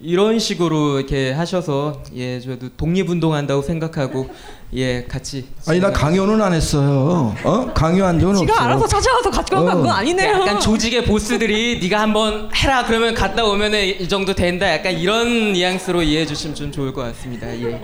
이런 0.02 0.40
식으로 0.40 0.98
이렇게 1.00 1.32
하셔서 1.34 2.02
예 2.16 2.40
저도 2.40 2.70
독립운동한다고 2.78 3.62
생각하고 3.62 4.30
예 4.74 5.04
같이 5.04 5.46
아니 5.68 5.82
나 5.82 5.92
강요는 5.92 6.42
안 6.42 6.54
했어요. 6.54 7.36
어? 7.44 7.74
강요한 7.74 8.18
적은 8.18 8.36
없어. 8.36 8.46
지가 8.46 8.64
알아서 8.64 8.88
찾아와서 8.88 9.30
가져간 9.30 9.78
어. 9.78 9.82
건 9.82 9.90
아니네요. 9.92 10.32
약간 10.32 10.62
조직의 10.62 11.04
보스들이 11.04 11.80
네가 11.82 12.00
한번 12.00 12.50
해라 12.56 12.86
그러면 12.86 13.14
갔다 13.14 13.44
오면은 13.44 13.86
이 14.00 14.08
정도 14.08 14.34
된다 14.34 14.72
약간 14.72 14.94
이런 14.94 15.52
뉘앙스로 15.52 16.02
이해해 16.02 16.26
주시면 16.26 16.56
좀 16.56 16.72
좋을 16.72 16.94
것 16.94 17.02
같습니다. 17.02 17.48
예. 17.60 17.82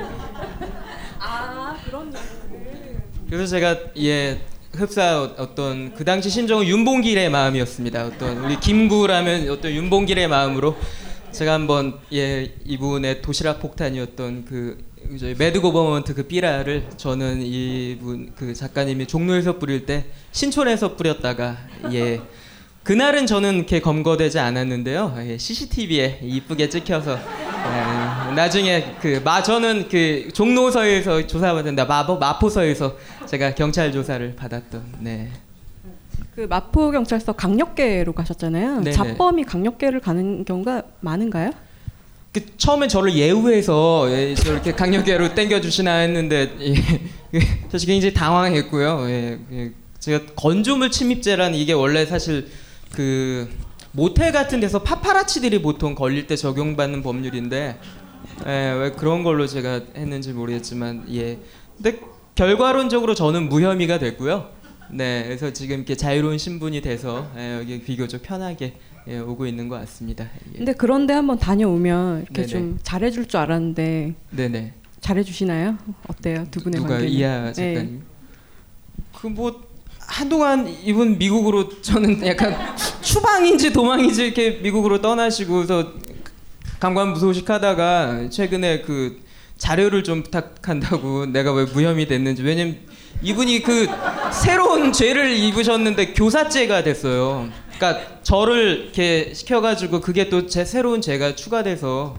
아 1.20 1.76
그런 1.86 2.14
그래서 3.30 3.48
제가 3.48 3.76
예 3.98 4.40
흡사 4.76 5.22
어떤 5.38 5.94
그 5.94 6.06
당시 6.06 6.30
심정은 6.30 6.66
윤봉길의 6.68 7.30
마음이었습니다. 7.30 8.06
어떤 8.06 8.38
우리 8.44 8.60
김구라면 8.60 9.50
어떤 9.50 9.72
윤봉길의 9.72 10.28
마음으로 10.28 10.76
제가 11.32 11.54
한번 11.54 12.00
예 12.14 12.54
이분의 12.66 13.22
도시락 13.22 13.60
폭탄이었던 13.60 14.46
그 14.46 14.78
저희 15.20 15.36
Mad 15.36 15.62
Government 15.62 16.14
그 16.14 16.24
삐라를 16.28 16.88
저는 16.98 17.42
이분 17.42 18.34
그 18.36 18.54
작가님이 18.54 19.06
종로에서 19.08 19.60
뿌릴 19.60 19.86
때 19.86 20.06
신촌에서 20.32 20.96
뿌렸다가 20.96 21.58
예 21.92 22.22
그날은 22.86 23.26
저는 23.26 23.56
이렇게 23.56 23.80
검거되지 23.82 24.38
않았는데요 24.40 25.16
예, 25.28 25.38
CCTV에 25.40 26.20
이쁘게 26.22 26.70
찍혀서 26.70 27.18
예, 27.18 28.34
나중에 28.36 28.94
그 29.02 29.20
마 29.24 29.42
저는 29.42 29.90
그 29.90 30.30
종로서에서 30.32 31.26
조사받았는데 31.26 31.84
마포 31.86 32.18
마포서에서 32.18 32.96
제가 33.26 33.56
경찰 33.56 33.92
조사를 33.92 34.36
받았던 34.36 34.84
네. 35.00 35.32
그 36.36 36.42
마포 36.42 36.92
경찰서 36.92 37.32
강력계로 37.34 38.14
가셨잖아요. 38.14 38.82
네네. 38.82 38.92
잡범이 38.92 39.46
강력계를 39.46 40.00
가는 40.02 40.46
경우가 40.46 40.84
많은가요? 41.00 41.52
그 42.34 42.42
처음에 42.58 42.88
저를 42.88 43.16
예우해서 43.16 44.08
예, 44.12 44.36
저렇게 44.36 44.74
강력계로 44.74 45.34
땡겨주시나 45.34 45.92
했는데 46.00 46.52
예, 46.62 47.40
사실 47.72 47.88
굉장히 47.88 48.14
당황했고요. 48.14 49.06
예, 49.10 49.40
예, 49.54 49.72
제가 50.00 50.26
건조물 50.36 50.92
침입죄라는 50.92 51.58
이게 51.58 51.74
원래 51.74 52.06
사실 52.06 52.48
그 52.96 53.50
모텔 53.92 54.32
같은 54.32 54.60
데서 54.60 54.82
파파라치들이 54.82 55.62
보통 55.62 55.96
걸릴 55.96 56.28
때 56.28 56.36
적용받는 56.36 57.04
법률인데 57.04 57.78
예, 58.46 58.72
왜 58.72 58.92
그런 58.92 59.24
걸로 59.24 59.48
제가 59.48 59.82
했는지 59.96 60.32
모르겠지만 60.34 61.06
예. 61.14 61.40
근데 61.76 62.00
결과론적으로 62.36 63.14
저는 63.14 63.50
무혐의가 63.50 64.00
됐고요. 64.00 64.50
네, 64.92 65.24
그래서 65.26 65.52
지금 65.52 65.78
이렇게 65.78 65.96
자유로운 65.96 66.38
신분이 66.38 66.82
돼서 66.82 67.30
예, 67.38 67.58
여기 67.60 67.82
비교적 67.82 68.22
편하게 68.22 68.76
예, 69.08 69.20
오고 69.20 69.46
있는 69.46 69.68
것 69.68 69.76
같습니다. 69.82 70.30
예. 70.54 70.58
근데 70.58 70.74
그런데 70.74 71.14
한번 71.14 71.38
다녀오면 71.38 72.24
이렇게 72.24 72.34
네네. 72.34 72.48
좀 72.48 72.80
잘해줄 72.82 73.28
줄 73.28 73.40
알았는데 73.40 74.14
네네. 74.32 74.74
잘해주시나요? 75.02 75.78
어때요 76.08 76.46
두 76.50 76.62
분의 76.62 76.82
누가? 76.82 77.00
이하 77.00 77.52
네. 77.52 77.74
작가님? 77.74 78.04
그뭐 79.14 79.75
한동안 80.08 80.68
이분 80.84 81.18
미국으로 81.18 81.82
저는 81.82 82.26
약간 82.26 82.56
추방인지 83.02 83.74
도망인지 83.74 84.26
이렇게 84.26 84.52
미국으로 84.62 85.02
떠나시고서 85.02 85.94
감관 86.80 87.14
무소식 87.14 87.50
하다가 87.50 88.30
최근에 88.30 88.82
그 88.82 89.20
자료를 89.58 90.04
좀 90.04 90.24
부탁한다고 90.24 91.26
내가 91.28 91.54
왜 91.54 91.64
무혐의 91.66 92.08
됐는지 92.08 92.44
왜냐면 92.44 92.78
이분이 93.22 93.64
그 93.64 93.88
새로운 94.32 94.92
죄를 94.92 95.32
입으셨는데 95.38 96.14
교사죄가 96.14 96.84
됐어요. 96.84 97.50
그러니까 97.78 98.22
저를 98.24 98.84
이렇게 98.84 99.34
시켜가지고 99.34 100.02
그게 100.02 100.30
또 100.30 100.48
제 100.48 100.66
새로운 100.66 101.02
죄가 101.02 101.36
추가돼서 101.36 102.18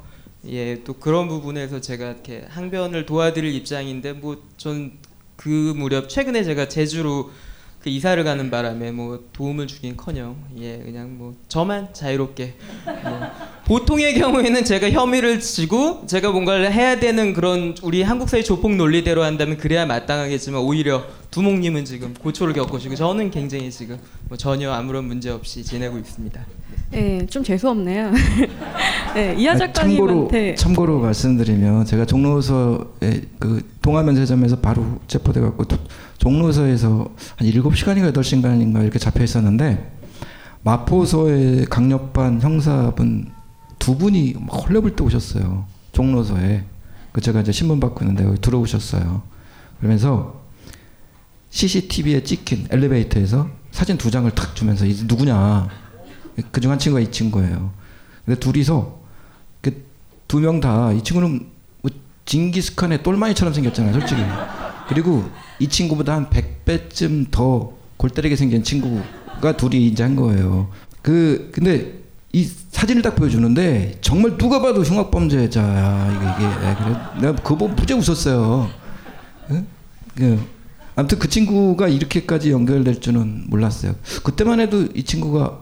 예 0.48 0.82
또 0.84 0.94
그런 0.94 1.28
부분에서 1.28 1.80
제가 1.80 2.06
이렇게 2.06 2.44
항변을 2.48 3.04
도와드릴 3.06 3.54
입장인데 3.54 4.14
뭐 4.14 4.36
전 4.56 4.92
그 5.36 5.74
무렵 5.76 6.08
최근에 6.08 6.42
제가 6.44 6.66
제주로 6.66 7.30
그 7.86 7.90
이사를 7.90 8.24
가는 8.24 8.50
바람에 8.50 8.90
뭐 8.90 9.28
도움을 9.32 9.68
주긴커녕 9.68 10.34
예 10.58 10.78
그냥 10.78 11.16
뭐 11.16 11.36
저만 11.46 11.94
자유롭게 11.94 12.54
뭐 12.84 13.20
보통의 13.64 14.14
경우에는 14.14 14.64
제가 14.64 14.90
혐의를 14.90 15.38
지고 15.38 16.04
제가 16.08 16.32
뭔가를 16.32 16.72
해야 16.72 16.98
되는 16.98 17.32
그런 17.32 17.76
우리 17.82 18.02
한국 18.02 18.28
사회 18.28 18.42
조폭 18.42 18.74
논리대로 18.74 19.22
한다면 19.22 19.56
그래야 19.56 19.86
마땅하겠지만 19.86 20.62
오히려 20.62 21.04
두목님은 21.30 21.84
지금 21.84 22.12
고초를 22.14 22.54
겪으시고 22.54 22.96
저는 22.96 23.30
굉장히 23.30 23.70
지금 23.70 24.00
뭐 24.28 24.36
전혀 24.36 24.72
아무런 24.72 25.04
문제 25.04 25.30
없이 25.30 25.62
지내고 25.62 25.96
있습니다. 25.96 26.44
네, 26.90 27.26
좀 27.26 27.42
재수 27.42 27.68
없네요. 27.68 28.12
네, 29.14 29.34
이하 29.38 29.52
아, 29.52 29.56
참고로 29.56 29.72
작가님한테 29.72 30.54
참고로 30.54 31.00
말씀드리면 31.00 31.84
제가 31.84 32.06
종로서에 32.06 33.22
그 33.38 33.68
동화면세점에서 33.82 34.60
바로 34.60 35.00
체포돼 35.08 35.40
갖고 35.40 35.64
종로서에서 36.18 37.08
한 37.36 37.48
7시간인가 37.48 38.12
8시간인가 38.12 38.82
이렇게 38.82 38.98
잡혀 38.98 39.24
있었는데 39.24 39.92
마포서의 40.62 41.66
강력반 41.66 42.40
형사분 42.40 43.30
두 43.78 43.96
분이 43.96 44.34
막 44.40 44.54
헐레벌떡 44.68 45.06
오셨어요. 45.06 45.64
종로서에. 45.92 46.64
그 47.12 47.20
제가 47.20 47.40
이제 47.40 47.52
신문 47.52 47.80
받고 47.80 48.04
있는데 48.04 48.24
여기 48.24 48.40
들어오셨어요. 48.40 49.22
그러면서 49.78 50.42
CCTV에 51.50 52.22
찍힌 52.22 52.66
엘리베이터에서 52.70 53.48
사진 53.70 53.96
두 53.96 54.10
장을 54.10 54.30
탁 54.32 54.54
주면서 54.56 54.84
이제 54.86 55.04
누구냐. 55.06 55.68
그중 56.50 56.70
한 56.70 56.78
친구가 56.78 57.00
이 57.00 57.10
친구예요. 57.10 57.72
근데 58.24 58.38
둘이서 58.40 59.00
두 60.28 60.40
명 60.40 60.60
다 60.60 60.92
이 60.92 61.02
친구는 61.04 61.46
뭐 61.82 61.90
징기스칸의 62.24 63.02
똘마니처럼 63.04 63.54
생겼잖아요, 63.54 63.92
솔직히. 63.92 64.20
그리고 64.88 65.24
이 65.60 65.68
친구보다 65.68 66.14
한 66.14 66.28
100배쯤 66.30 67.30
더 67.30 67.72
골때리게 67.96 68.34
생긴 68.36 68.62
친구가 68.64 69.56
둘이 69.56 69.86
이제 69.86 70.02
한 70.02 70.16
거예요. 70.16 70.68
그 71.02 71.50
근데 71.52 72.00
이 72.32 72.44
사진을 72.44 73.02
딱 73.02 73.14
보여주는데 73.14 73.98
정말 74.00 74.36
누가 74.36 74.60
봐도 74.60 74.82
흉악범죄자야 74.82 76.10
이게 76.10 76.44
이게 76.44 76.68
예, 76.68 76.74
그래 76.74 77.20
내가 77.20 77.36
그거 77.42 77.56
보고 77.56 77.68
무지 77.68 77.94
웃었어요. 77.94 78.68
응? 79.52 79.66
그 80.16 80.40
아무튼 80.96 81.18
그 81.20 81.28
친구가 81.28 81.86
이렇게까지 81.88 82.50
연결될 82.50 83.00
줄은 83.00 83.44
몰랐어요. 83.48 83.94
그때만 84.24 84.58
해도 84.60 84.82
이 84.94 85.04
친구가 85.04 85.60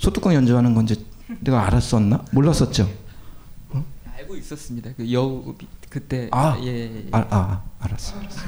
소뚜껑 0.00 0.34
연주하는 0.34 0.74
건지 0.74 1.04
내가 1.40 1.66
알았었나? 1.66 2.24
몰랐었죠. 2.32 2.90
알고 4.16 4.34
있었습니다. 4.36 4.90
그 4.96 5.12
여우 5.12 5.54
그때 5.90 6.28
아, 6.32 6.58
예, 6.62 6.66
예. 6.66 7.04
아, 7.12 7.26
아 7.28 7.62
알았어, 7.80 8.18
알았어. 8.18 8.40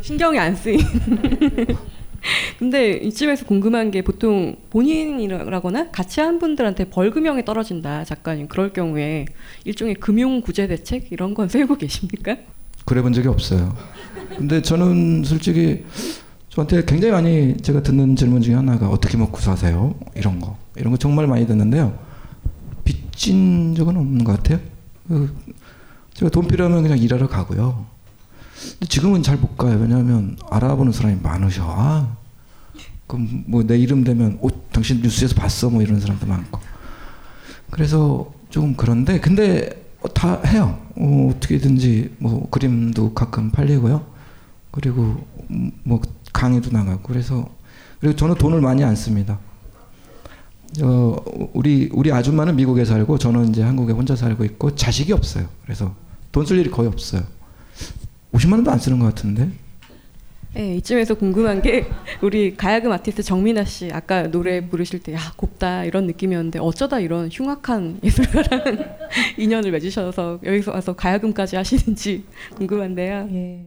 신경이 0.00 0.38
안 0.38 0.54
쓰인. 0.54 0.78
근데 2.60 2.92
이쯤에서 2.92 3.44
궁금한 3.46 3.90
게 3.90 4.02
보통 4.02 4.54
본인이라거나 4.70 5.90
같이 5.90 6.20
한 6.20 6.38
분들한테 6.38 6.88
벌금형이 6.90 7.44
떨어진다 7.44 8.04
작가님 8.04 8.46
그럴 8.46 8.72
경우에 8.72 9.26
일종의 9.64 9.96
금융 9.96 10.40
구제 10.40 10.68
대책 10.68 11.10
이런 11.10 11.34
건 11.34 11.48
세우고 11.50 11.78
계십니까? 11.78 12.36
그래 12.84 13.02
본 13.02 13.12
적이 13.12 13.26
없어요. 13.26 13.76
근데 14.36 14.62
저는 14.62 15.24
솔직히 15.24 15.84
저한테 16.52 16.84
굉장히 16.84 17.12
많이 17.12 17.56
제가 17.56 17.82
듣는 17.82 18.14
질문 18.14 18.42
중에 18.42 18.54
하나가 18.54 18.88
어떻게 18.90 19.16
먹고 19.16 19.38
사세요? 19.38 19.94
이런 20.14 20.38
거. 20.38 20.58
이런 20.76 20.90
거 20.90 20.98
정말 20.98 21.26
많이 21.26 21.46
듣는데요. 21.46 21.98
빚진 22.84 23.74
적은 23.74 23.96
없는 23.96 24.22
것 24.22 24.36
같아요. 24.36 24.60
그 25.08 25.34
제가 26.12 26.30
돈 26.30 26.46
필요하면 26.46 26.82
그냥 26.82 26.98
일하러 26.98 27.26
가고요. 27.28 27.86
근데 28.72 28.86
지금은 28.86 29.22
잘 29.22 29.38
못 29.38 29.56
가요. 29.56 29.78
왜냐하면 29.78 30.36
알아보는 30.50 30.92
사람이 30.92 31.20
많으셔. 31.22 31.64
아, 31.66 32.16
그럼 33.06 33.44
뭐 33.46 33.62
내 33.62 33.78
이름 33.78 34.04
되면 34.04 34.38
어, 34.42 34.48
당신 34.72 35.00
뉴스에서 35.00 35.34
봤어? 35.34 35.70
뭐 35.70 35.80
이런 35.80 36.00
사람도 36.00 36.26
많고. 36.26 36.60
그래서 37.70 38.30
조금 38.50 38.74
그런데 38.76 39.18
근데 39.20 39.70
어, 40.02 40.12
다 40.12 40.38
해요. 40.42 40.78
어, 40.96 41.30
어떻게든지 41.34 42.16
뭐 42.18 42.46
그림도 42.50 43.14
가끔 43.14 43.50
팔리고요. 43.50 44.04
그리고 44.70 45.26
음, 45.50 45.72
뭐 45.82 46.00
강의도 46.32 46.70
나가고 46.70 47.02
그래서 47.02 47.48
그리고 48.00 48.16
저는 48.16 48.34
돈을 48.36 48.60
많이 48.60 48.82
안 48.84 48.96
씁니다. 48.96 49.38
어, 50.82 51.16
우리 51.52 51.90
우리 51.92 52.10
아줌마는 52.12 52.56
미국에 52.56 52.84
살고 52.84 53.18
저는 53.18 53.50
이제 53.50 53.62
한국에 53.62 53.92
혼자 53.92 54.16
살고 54.16 54.44
있고 54.44 54.74
자식이 54.74 55.12
없어요. 55.12 55.46
그래서 55.64 55.94
돈 56.32 56.46
쓸 56.46 56.58
일이 56.58 56.70
거의 56.70 56.88
없어요. 56.88 57.22
50만 58.32 58.52
원도 58.52 58.70
안 58.70 58.78
쓰는 58.78 58.98
것 58.98 59.06
같은데. 59.06 59.50
네, 60.54 60.76
이쯤에서 60.76 61.14
궁금한 61.14 61.62
게 61.62 61.86
우리 62.22 62.54
가야금 62.56 62.92
아티스트 62.92 63.22
정민아 63.22 63.64
씨 63.64 63.90
아까 63.92 64.30
노래 64.30 64.66
부르실 64.66 65.00
때 65.02 65.14
야 65.14 65.18
곱다 65.36 65.84
이런 65.84 66.06
느낌이었는데 66.06 66.58
어쩌다 66.58 67.00
이런 67.00 67.28
흉악한 67.32 68.00
예술가랑 68.04 68.62
인연을 69.38 69.70
맺으셔서 69.70 70.40
여기서 70.44 70.72
와서 70.72 70.94
가야금까지 70.94 71.56
하시는지 71.56 72.24
궁금한데요. 72.56 73.28
예. 73.32 73.66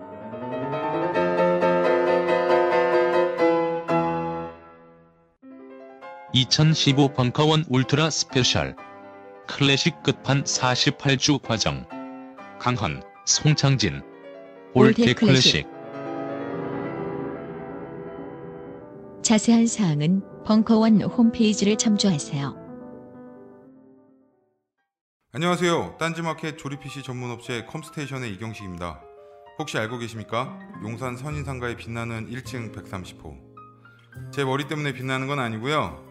(2015) 6.33 7.13
벙커원 7.13 7.65
울트라 7.69 8.09
스페셜 8.09 8.75
클래식 9.47 10.01
끝판 10.01 10.43
48주 10.43 11.41
과정 11.41 11.85
강헌, 12.57 13.03
송창진 13.25 14.01
올테 14.73 15.13
클래식. 15.13 15.67
자세한 19.21 19.67
사항은 19.67 20.43
벙커원 20.45 21.01
홈페이지를 21.01 21.77
참조하세요. 21.77 22.55
안녕하세요. 25.33 25.97
딴지마켓 25.99 26.57
조립 26.57 26.79
PC 26.79 27.03
전문 27.03 27.31
업체 27.31 27.65
컴스테이션의 27.65 28.33
이경식입니다. 28.33 29.01
혹시 29.59 29.77
알고 29.77 29.97
계십니까? 29.97 30.57
용산 30.83 31.17
선인상가에 31.17 31.75
빛나는 31.75 32.29
1층 32.29 32.73
130호. 32.73 34.31
제 34.31 34.43
머리 34.45 34.67
때문에 34.67 34.93
빛나는 34.93 35.27
건 35.27 35.39
아니고요. 35.39 36.10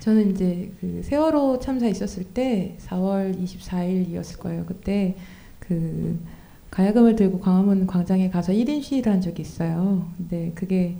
저는 0.00 0.30
이제 0.30 0.72
그 0.80 1.02
세월호 1.04 1.58
참사 1.60 1.86
있었을 1.86 2.24
때 2.24 2.76
4월 2.80 3.38
24일이었을 3.38 4.40
거예요. 4.40 4.64
그때 4.66 5.14
그 5.58 6.18
가야금을 6.70 7.16
들고 7.16 7.40
광화문 7.40 7.86
광장에 7.86 8.30
가서 8.30 8.52
1인 8.52 8.82
시위를 8.82 9.12
한 9.12 9.20
적이 9.20 9.42
있어요. 9.42 10.08
근데 10.16 10.52
그게 10.54 10.96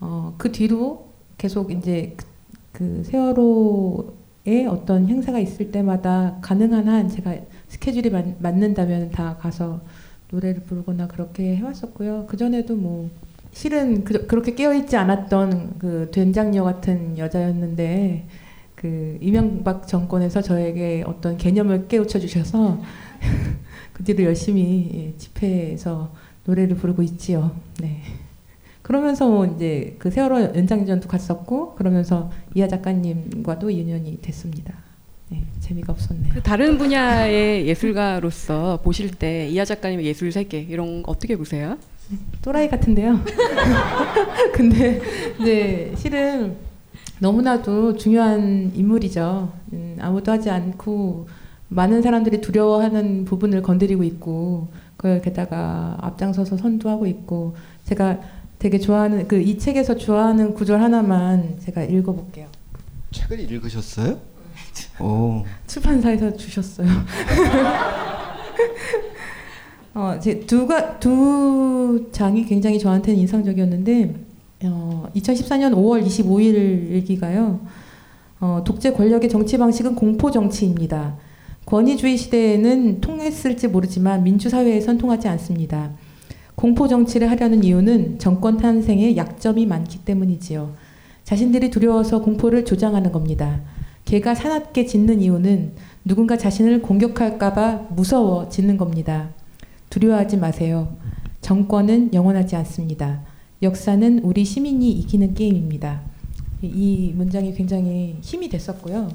어, 0.00 0.34
그 0.38 0.50
뒤로 0.50 1.12
계속 1.38 1.70
이제 1.70 2.14
그, 2.16 2.26
그 2.72 3.04
세월호에 3.04 4.66
어떤 4.66 5.06
행사가 5.06 5.38
있을 5.38 5.70
때마다 5.70 6.38
가능한 6.42 6.88
한 6.88 7.08
제가 7.08 7.36
스케줄이 7.68 8.10
맞, 8.10 8.24
맞는다면 8.40 9.12
다 9.12 9.36
가서 9.36 9.82
노래를 10.30 10.62
부르거나 10.62 11.06
그렇게 11.06 11.54
해왔었고요. 11.56 12.26
그 12.26 12.36
전에도 12.36 12.74
뭐 12.74 13.08
실은 13.52 14.02
그, 14.02 14.26
그렇게 14.26 14.54
깨어있지 14.54 14.96
않았던 14.96 15.78
그 15.78 16.10
된장녀 16.10 16.64
같은 16.64 17.18
여자였는데 17.18 18.26
그 18.82 19.16
이명박 19.20 19.86
정권에서 19.86 20.42
저에게 20.42 21.04
어떤 21.06 21.36
개념을 21.36 21.86
깨우쳐 21.86 22.18
주셔서 22.18 22.82
그 23.94 24.02
뒤로 24.02 24.24
열심히 24.24 24.90
예, 24.92 25.18
집회에서 25.18 26.12
노래를 26.44 26.74
부르고 26.74 27.02
있지요. 27.02 27.54
네. 27.80 28.02
그러면서 28.82 29.28
뭐 29.28 29.46
이제 29.46 29.94
그 30.00 30.10
세월호 30.10 30.56
연장전도 30.56 31.06
갔었고 31.06 31.76
그러면서 31.76 32.32
이하 32.56 32.66
작가님과도 32.66 33.70
인연이 33.70 34.20
됐습니다. 34.20 34.74
네, 35.28 35.44
재미가 35.60 35.92
없었네요. 35.92 36.34
그 36.34 36.42
다른 36.42 36.76
분야의 36.76 37.68
예술가로서 37.68 38.80
보실 38.82 39.12
때 39.12 39.48
이하 39.48 39.64
작가님의 39.64 40.04
예술 40.04 40.32
세계 40.32 40.58
이런 40.58 41.04
거 41.04 41.12
어떻게 41.12 41.36
보세요? 41.36 41.78
또라이 42.42 42.68
같은데요. 42.68 43.20
근데 44.52 45.00
이제 45.40 45.94
실은 45.96 46.71
너무나도 47.22 47.96
중요한 47.96 48.72
인물이죠. 48.74 49.52
음, 49.72 49.96
아무도 50.00 50.32
하지 50.32 50.50
않고 50.50 51.28
많은 51.68 52.02
사람들이 52.02 52.40
두려워하는 52.40 53.24
부분을 53.26 53.62
건드리고 53.62 54.02
있고 54.02 54.66
그걸 54.96 55.22
게다가 55.22 55.96
앞장서서 56.00 56.56
선도하고 56.56 57.06
있고 57.06 57.54
제가 57.84 58.18
되게 58.58 58.78
좋아하는 58.78 59.28
그 59.28 59.40
이 59.40 59.56
책에서 59.56 59.96
좋아하는 59.96 60.52
구절 60.52 60.82
하나만 60.82 61.60
제가 61.60 61.84
읽어볼게요. 61.84 62.48
책을 63.12 63.38
읽으셨어요? 63.38 64.18
오. 65.00 65.44
출판사에서 65.68 66.36
주셨어요. 66.36 66.88
어, 69.94 70.18
제 70.20 70.40
두가 70.40 70.98
두 70.98 72.08
장이 72.10 72.44
굉장히 72.46 72.80
저한테는 72.80 73.20
인상적이었는데 73.20 74.31
어, 74.64 75.08
2014년 75.14 75.72
5월 75.72 76.04
25일 76.04 76.90
일기가요. 76.90 77.60
어, 78.40 78.62
독재 78.64 78.92
권력의 78.92 79.28
정치 79.28 79.58
방식은 79.58 79.94
공포 79.94 80.30
정치입니다. 80.30 81.16
권위주의 81.66 82.16
시대에는 82.16 83.00
통했을지 83.00 83.68
모르지만 83.68 84.24
민주사회에선 84.24 84.98
통하지 84.98 85.28
않습니다. 85.28 85.92
공포 86.54 86.88
정치를 86.88 87.30
하려는 87.30 87.64
이유는 87.64 88.18
정권 88.18 88.56
탄생에 88.56 89.16
약점이 89.16 89.66
많기 89.66 90.04
때문이지요. 90.04 90.74
자신들이 91.24 91.70
두려워서 91.70 92.20
공포를 92.20 92.64
조장하는 92.64 93.12
겁니다. 93.12 93.60
개가 94.04 94.34
사납게 94.34 94.86
짖는 94.86 95.20
이유는 95.20 95.72
누군가 96.04 96.36
자신을 96.36 96.82
공격할까봐 96.82 97.88
무서워 97.90 98.48
짖는 98.48 98.76
겁니다. 98.76 99.30
두려워하지 99.88 100.36
마세요. 100.38 100.96
정권은 101.40 102.12
영원하지 102.12 102.56
않습니다. 102.56 103.22
역사는 103.62 104.20
우리 104.24 104.44
시민이 104.44 104.90
이기는 104.90 105.34
게임입니다. 105.34 106.00
이 106.62 107.12
문장이 107.14 107.54
굉장히 107.54 108.16
힘이 108.20 108.48
됐었고요. 108.48 109.08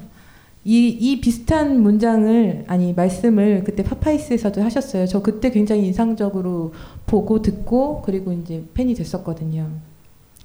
이, 0.64 0.88
이 0.88 1.20
비슷한 1.20 1.82
문장을 1.82 2.64
아니 2.66 2.92
말씀을 2.92 3.62
그때 3.64 3.82
파파이스에서도 3.82 4.62
하셨어요. 4.62 5.06
저 5.06 5.22
그때 5.22 5.50
굉장히 5.50 5.86
인상적으로 5.86 6.72
보고 7.06 7.42
듣고 7.42 8.02
그리고 8.02 8.32
이제 8.32 8.64
팬이 8.74 8.94
됐었거든요. 8.94 9.68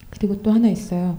그리고 0.10 0.42
또 0.42 0.52
하나 0.52 0.70
있어요. 0.70 1.18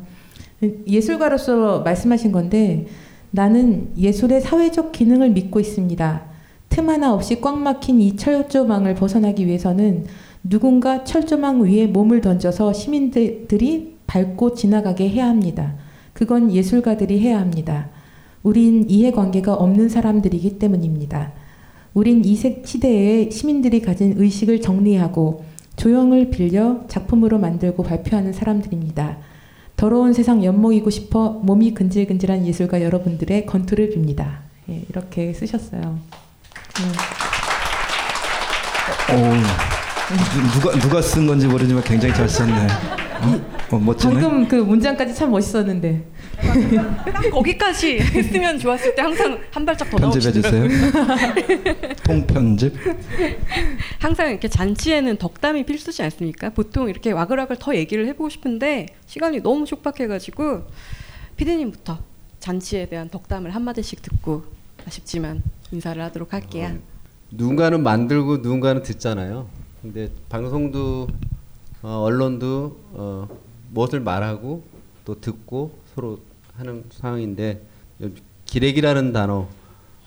예술가로서 0.87 1.80
말씀하신 1.80 2.32
건데 2.32 2.87
나는 3.30 3.93
예술의 3.97 4.41
사회적 4.41 4.93
기능을 4.93 5.30
믿고 5.30 5.59
있습니다. 5.59 6.22
틈 6.68 6.89
하나 6.89 7.12
없이 7.12 7.41
꽉 7.41 7.59
막힌 7.59 8.01
이 8.01 8.16
철조망을 8.16 8.95
벗어나기 8.95 9.47
위해서는 9.47 10.07
누군가 10.45 11.05
철조망 11.05 11.62
위에 11.62 11.86
몸을 11.86 12.20
던져서 12.20 12.74
시민들이 12.74 13.97
밟고 14.07 14.55
지나가게 14.55 15.09
해야 15.09 15.26
합니다. 15.26 15.74
그건 16.12 16.53
예술가들이 16.53 17.18
해야 17.18 17.40
합니다. 17.40 17.88
우린 18.42 18.88
이해관계가 18.88 19.55
없는 19.55 19.88
사람들이기 19.88 20.59
때문입니다. 20.59 21.32
우린 21.95 22.22
이 22.24 22.36
시대에 22.36 23.30
시민들이 23.30 23.80
가진 23.80 24.14
의식을 24.18 24.61
정리하고 24.61 25.45
조형을 25.76 26.28
빌려 26.30 26.84
작품으로 26.88 27.38
만들고 27.38 27.82
발표하는 27.82 28.34
사람들입니다. 28.34 29.16
더러운 29.76 30.12
세상 30.12 30.45
연목이고 30.45 30.90
싶어 30.90 31.30
몸이 31.42 31.72
근질근질한 31.74 32.47
예술가 32.47 32.82
여러분들의 32.82 33.47
건투를 33.47 33.90
빕니다. 33.90 34.40
예, 34.68 34.84
이렇게 34.88 35.32
쓰셨어요. 35.32 35.80
네. 35.80 36.84
오, 39.14 39.74
누가 40.54 40.78
누가 40.78 41.02
쓴 41.02 41.26
건지 41.26 41.46
모르지만 41.46 41.82
굉장히 41.82 42.14
잘 42.14 42.28
썼네. 42.28 42.66
어? 43.22 43.54
어, 43.70 43.78
멋지네. 43.78 44.12
방금 44.12 44.48
그 44.48 44.56
문장까지 44.56 45.14
참 45.14 45.30
멋있었는데. 45.30 46.04
딱 47.04 47.30
거기까지 47.30 47.98
했으면 48.00 48.58
좋았을 48.58 48.94
때 48.94 49.02
항상 49.02 49.38
한 49.50 49.64
발짝 49.64 49.90
더 49.90 49.96
편집해 49.96 50.32
주세요. 50.32 50.68
통편집. 52.04 52.74
항상 53.98 54.30
이렇게 54.30 54.48
잔치에는 54.48 55.16
덕담이 55.16 55.64
필수지 55.64 56.02
않습니까? 56.02 56.50
보통 56.50 56.88
이렇게 56.88 57.12
와글와글 57.12 57.56
더 57.58 57.74
얘기를 57.74 58.06
해보고 58.08 58.28
싶은데 58.28 58.86
시간이 59.06 59.40
너무 59.40 59.64
촉박해가지고 59.64 60.64
피디님부터 61.36 61.98
잔치에 62.40 62.86
대한 62.86 63.08
덕담을 63.08 63.54
한 63.54 63.62
마디씩 63.62 64.02
듣고 64.02 64.44
아쉽지만 64.86 65.42
인사를 65.72 66.02
하도록 66.02 66.30
할게요. 66.32 66.72
어, 66.74 66.78
누군가는 67.30 67.82
만들고 67.82 68.38
누군가는 68.38 68.82
듣잖아요. 68.82 69.48
근데 69.85 70.09
방송도 70.30 71.09
어, 71.82 71.89
언론도 72.05 72.80
어, 72.93 73.28
무엇을 73.70 74.01
말하고 74.01 74.64
또 75.05 75.20
듣고 75.20 75.78
서로 75.95 76.20
하는 76.55 76.85
상황인데 76.91 77.61
기레기라는 78.47 79.12
단어 79.12 79.47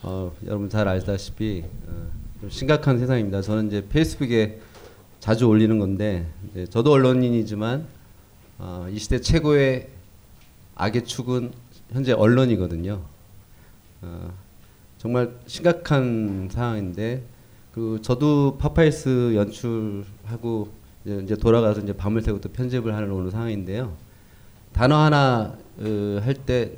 어, 0.01 0.35
여러분 0.47 0.67
잘 0.67 0.87
알다시피 0.87 1.63
어, 1.85 2.07
좀 2.41 2.49
심각한 2.49 2.97
세상입니다. 2.97 3.43
저는 3.43 3.67
이제 3.67 3.87
페이스북에 3.87 4.59
자주 5.19 5.47
올리는 5.47 5.77
건데 5.77 6.25
저도 6.71 6.93
언론인이지만 6.93 7.85
어, 8.57 8.87
이 8.91 8.97
시대 8.97 9.21
최고의 9.21 9.89
악의 10.73 11.05
축은 11.05 11.51
현재 11.91 12.13
언론이거든요. 12.13 12.99
어, 14.01 14.33
정말 14.97 15.35
심각한 15.45 16.49
상황인데 16.51 17.36
그 17.77 17.99
저도 18.01 18.57
파파이스 18.57 19.35
연출하고 19.35 20.67
이제 21.05 21.35
돌아가서 21.35 21.81
이제 21.81 21.93
밤을 21.93 22.23
새고 22.23 22.41
또 22.41 22.49
편집을 22.49 22.95
하는 22.95 23.11
오는 23.11 23.29
상황인데요. 23.29 23.95
단어 24.73 24.95
하나 24.97 25.55
어, 25.77 26.19
할때 26.23 26.71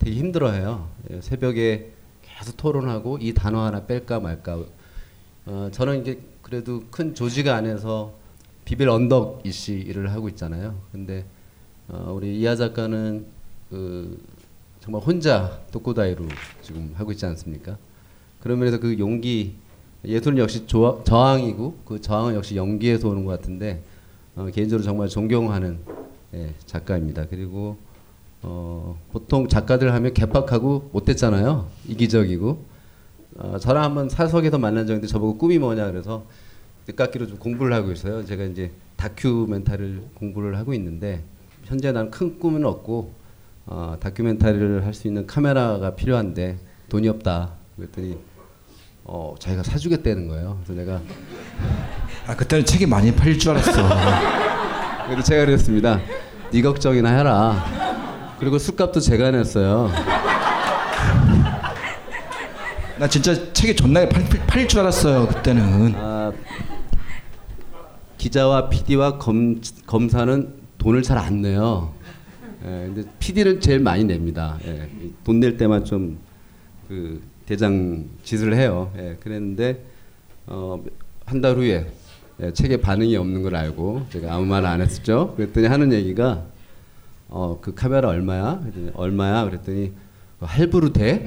되게 0.00 0.16
힘들어해요. 0.16 0.88
예, 1.12 1.20
새벽에 1.20 1.92
계속 2.22 2.56
토론하고 2.56 3.18
이 3.20 3.32
단어 3.32 3.60
하나 3.60 3.86
뺄까 3.86 4.18
말까. 4.18 4.64
어, 5.46 5.68
저는 5.70 6.00
이제 6.00 6.20
그래도 6.42 6.82
큰 6.90 7.14
조직 7.14 7.46
안에서 7.46 8.12
비빌 8.64 8.88
언덕 8.88 9.46
이씨 9.46 9.74
일을 9.74 10.10
하고 10.10 10.28
있잖아요. 10.30 10.80
근데 10.90 11.26
어, 11.86 12.12
우리 12.12 12.40
이하 12.40 12.56
작가는 12.56 13.24
그 13.70 14.20
정말 14.80 15.00
혼자 15.00 15.60
독고다이로 15.70 16.26
지금 16.60 16.92
하고 16.96 17.12
있지 17.12 17.24
않습니까? 17.24 17.78
그런 18.40 18.58
면에서 18.58 18.80
그 18.80 18.98
용기 18.98 19.62
예술은 20.06 20.38
역시 20.38 20.66
조하, 20.66 21.02
저항이고 21.04 21.78
그 21.84 22.00
저항은 22.00 22.34
역시 22.34 22.56
연기에서 22.56 23.08
오는 23.08 23.24
것 23.24 23.32
같은데 23.32 23.82
어, 24.36 24.46
개인적으로 24.52 24.84
정말 24.84 25.08
존경하는 25.08 25.78
예, 26.34 26.52
작가입니다. 26.66 27.26
그리고 27.30 27.76
어, 28.42 28.98
보통 29.12 29.48
작가들 29.48 29.92
하면 29.94 30.12
개빡하고 30.12 30.90
못됐잖아요. 30.92 31.68
이기적이고 31.88 32.64
어, 33.36 33.58
저랑 33.58 33.84
한번 33.84 34.08
사석에서 34.08 34.58
만난 34.58 34.86
적인데 34.86 35.06
저보고 35.06 35.38
꿈이 35.38 35.58
뭐냐 35.58 35.86
그래서 35.90 36.24
뜻깎기로 36.86 37.26
좀 37.26 37.38
공부를 37.38 37.72
하고 37.72 37.90
있어요. 37.92 38.24
제가 38.24 38.44
이제 38.44 38.70
다큐멘터리를 38.96 40.02
공부를 40.14 40.56
하고 40.58 40.74
있는데 40.74 41.22
현재 41.64 41.92
나는 41.92 42.10
큰 42.10 42.38
꿈은 42.38 42.64
없고 42.64 43.12
어, 43.66 43.96
다큐멘터리를 43.98 44.84
할 44.84 44.92
수 44.92 45.08
있는 45.08 45.26
카메라가 45.26 45.94
필요한데 45.94 46.58
돈이 46.90 47.08
없다. 47.08 47.52
그랬더니 47.76 48.18
어, 49.04 49.34
자기가 49.38 49.62
사주겠다는 49.62 50.28
거예요. 50.28 50.60
그래서 50.64 50.80
내가 50.80 51.00
아 52.26 52.34
그때는 52.34 52.64
책이 52.64 52.86
많이 52.86 53.14
팔릴 53.14 53.38
줄 53.38 53.50
알았어. 53.52 53.72
그래서 55.06 55.22
제가 55.22 55.44
그랬습니다. 55.44 56.00
네 56.50 56.62
걱정이나 56.62 57.10
해라. 57.10 57.64
그리고 58.38 58.58
술값도 58.58 59.00
제가 59.00 59.30
냈어요. 59.30 59.90
나 62.98 63.08
진짜 63.08 63.52
책이 63.52 63.74
존나게 63.76 64.08
팔, 64.08 64.24
팔릴 64.46 64.68
줄 64.68 64.80
알았어요 64.80 65.26
그때는. 65.26 65.94
아, 65.96 66.32
기자와 68.18 68.68
PD와 68.70 69.18
검, 69.18 69.60
검사는 69.86 70.54
돈을 70.78 71.02
잘 71.02 71.18
안 71.18 71.42
내요. 71.42 71.92
예, 72.64 72.68
근데 72.94 73.02
PD는 73.18 73.60
제일 73.60 73.80
많이 73.80 74.04
냅니다. 74.04 74.56
예, 74.64 74.88
돈낼 75.24 75.56
때만 75.58 75.84
좀그 75.84 77.20
대장 77.46 78.06
짓을 78.22 78.54
해요. 78.54 78.90
예, 78.96 79.16
그랬는데 79.20 79.84
어, 80.46 80.82
한 81.26 81.40
달 81.40 81.56
후에 81.56 81.86
예, 82.40 82.52
책에 82.52 82.78
반응이 82.78 83.16
없는 83.16 83.42
걸 83.42 83.54
알고 83.56 84.06
제가 84.10 84.34
아무 84.34 84.44
말 84.46 84.64
안 84.66 84.80
했었죠. 84.80 85.34
그랬더니 85.36 85.66
하는 85.66 85.92
얘기가 85.92 86.44
어, 87.28 87.58
그 87.60 87.74
카메라 87.74 88.08
얼마야? 88.08 88.60
그랬더니 88.60 88.90
얼마야? 88.94 89.44
그랬더니 89.44 89.92
어, 90.40 90.46
할부로 90.46 90.92
돼? 90.92 91.24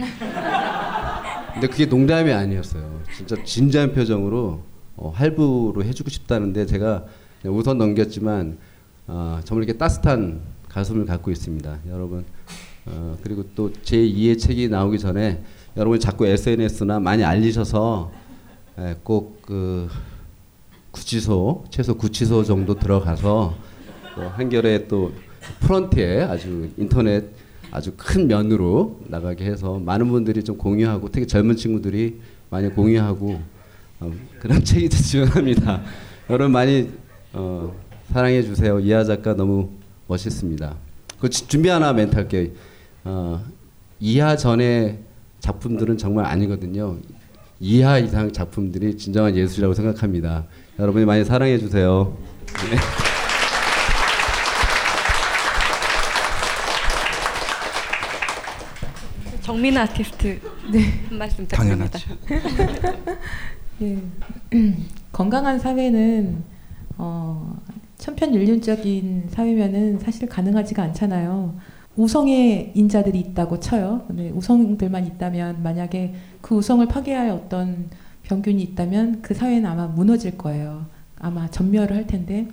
근데 1.53 1.67
그게 1.67 1.85
농담이 1.85 2.31
아니었어요. 2.31 3.01
진짜 3.15 3.35
진지한 3.43 3.93
표정으로 3.93 4.61
어, 4.95 5.11
할부로 5.15 5.83
해주고 5.83 6.09
싶다는데 6.09 6.65
제가 6.65 7.05
우선 7.45 7.77
넘겼지만 7.77 8.57
어, 9.07 9.39
정말 9.43 9.63
이렇게 9.63 9.77
따뜻한 9.77 10.41
가슴을 10.69 11.05
갖고 11.05 11.31
있습니다. 11.31 11.79
여러분 11.89 12.25
어, 12.85 13.17
그리고 13.23 13.43
또 13.55 13.71
제 13.83 13.97
2의 13.97 14.39
책이 14.39 14.69
나오기 14.69 14.99
전에 14.99 15.43
여러분이 15.77 15.99
자꾸 15.99 16.25
SNS나 16.25 16.99
많이 16.99 17.23
알리셔서 17.23 18.11
예, 18.79 18.95
꼭그 19.03 19.87
구치소 20.89 21.65
최소 21.69 21.95
구치소 21.95 22.43
정도 22.43 22.73
들어가서 22.73 23.55
또 24.15 24.21
한결에 24.21 24.87
또 24.87 25.11
프런트에 25.59 26.23
아주 26.23 26.69
인터넷 26.77 27.25
아주 27.69 27.93
큰 27.95 28.27
면으로 28.27 28.99
나가게 29.07 29.45
해서 29.45 29.77
많은 29.77 30.07
분들이 30.07 30.43
좀 30.43 30.57
공유하고 30.57 31.09
특히 31.11 31.27
젊은 31.27 31.55
친구들이 31.55 32.19
많이 32.49 32.69
공유하고 32.69 33.39
어, 33.99 34.11
그런 34.39 34.61
책이 34.65 34.89
지원합니다. 34.89 35.83
여러분 36.29 36.51
많이 36.53 36.89
어, 37.33 37.71
사랑해 38.11 38.41
주세요. 38.41 38.79
이하 38.79 39.03
작가 39.03 39.35
너무 39.35 39.69
멋있습니다. 40.07 40.75
그 41.19 41.29
지- 41.29 41.47
준비 41.47 41.69
하나 41.69 41.89
할게요. 42.15 42.49
어, 43.03 43.43
이하 43.99 44.35
전의 44.35 45.06
작품들은 45.39 45.97
정말 45.97 46.25
아니거든요. 46.25 46.97
이하 47.59 47.97
이상 47.97 48.31
작품들이 48.31 48.97
진정한 48.97 49.35
예술이라고 49.35 49.73
생각합니다. 49.73 50.45
여러분이 50.79 51.05
많이 51.05 51.23
사랑해 51.25 51.57
주세요. 51.57 52.15
네. 52.69 52.77
정민 59.41 59.77
아티스트 59.77 60.39
네. 60.71 60.81
한 61.07 61.17
말씀 61.17 61.47
부탁드립니다. 61.47 61.99
예. 63.81 63.97
건강한 65.13 65.57
사회는 65.57 66.43
어, 66.97 67.57
천편일률적인 67.97 69.29
사회면은 69.29 69.99
사실 69.99 70.27
가능하지가 70.27 70.83
않잖아요. 70.83 71.55
우성의 71.97 72.73
인자들이 72.75 73.19
있다고 73.19 73.59
쳐요. 73.59 74.03
근데 74.07 74.29
우성들만 74.29 75.07
있다면 75.07 75.63
만약에 75.63 76.13
그 76.41 76.55
우성을 76.55 76.87
파괴할 76.87 77.31
어떤 77.31 77.89
병균이 78.23 78.61
있다면 78.61 79.21
그 79.21 79.33
사회는 79.33 79.69
아마 79.69 79.87
무너질 79.87 80.37
거예요. 80.37 80.85
아마 81.19 81.49
전멸을 81.49 81.95
할 81.95 82.05
텐데 82.05 82.47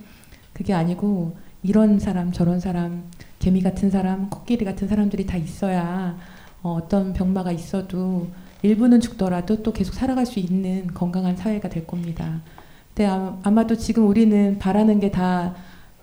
그게 0.55 0.73
아니고 0.73 1.37
이런 1.63 1.99
사람 1.99 2.33
저런 2.33 2.59
사람 2.59 3.05
개미 3.39 3.61
같은 3.61 3.91
사람 3.91 4.31
코끼리 4.31 4.65
같은 4.65 4.89
사람들이 4.89 5.27
다 5.27 5.37
있어야 5.37 6.17
어, 6.63 6.79
어떤 6.83 7.13
병마가 7.13 7.53
있어도 7.53 8.29
일부는 8.63 9.01
죽더라도 9.01 9.63
또 9.63 9.75
계속 9.75 9.93
살아갈 9.93 10.25
수 10.25 10.39
있는 10.39 10.87
건강한 10.95 11.37
사회가 11.37 11.69
될 11.69 11.87
겁니다. 11.87 12.41
근데 12.89 13.07
아, 13.11 13.37
아마도 13.43 13.77
지금 13.77 14.07
우리는 14.07 14.59
바라는 14.59 15.01
게다 15.01 15.55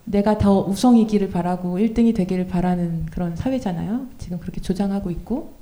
내가 0.04 0.38
더 0.38 0.60
우성이기를 0.60 1.30
바라고 1.30 1.78
1등이 1.78 2.14
되기를 2.14 2.48
바라는 2.48 3.06
그런 3.06 3.36
사회잖아요. 3.36 4.06
지금 4.18 4.38
그렇게 4.38 4.60
조장하고 4.60 5.10
있고. 5.10 5.54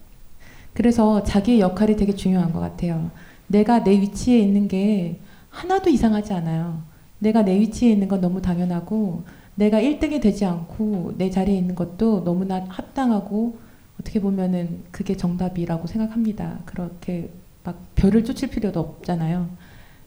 그래서 0.72 1.22
자기의 1.22 1.61
역할이 1.61 1.97
되게 1.97 2.14
중요한 2.14 2.53
것 2.53 2.61
같아요. 2.61 3.11
내가 3.49 3.82
내 3.82 3.93
위치에 3.93 4.38
있는 4.38 4.68
게 4.68 5.18
하나도 5.51 5.91
이상하지 5.91 6.32
않아요. 6.32 6.82
내가 7.18 7.43
내 7.43 7.59
위치에 7.59 7.91
있는 7.91 8.09
건 8.09 8.20
너무 8.20 8.41
당연하고 8.41 9.24
내가 9.57 9.78
1등이 9.80 10.22
되지 10.22 10.47
않고 10.47 11.14
내 11.18 11.28
자리에 11.28 11.57
있는 11.57 11.74
것도 11.74 12.24
너무나 12.24 12.64
합당하고 12.68 13.59
어떻게 14.01 14.20
보면은 14.20 14.84
그게 14.91 15.16
정답이라고 15.16 15.86
생각합니다. 15.86 16.61
그렇게 16.64 17.30
막 17.62 17.78
별을 17.95 18.24
쫓을 18.24 18.49
필요도 18.49 18.80
없잖아요. 18.80 19.49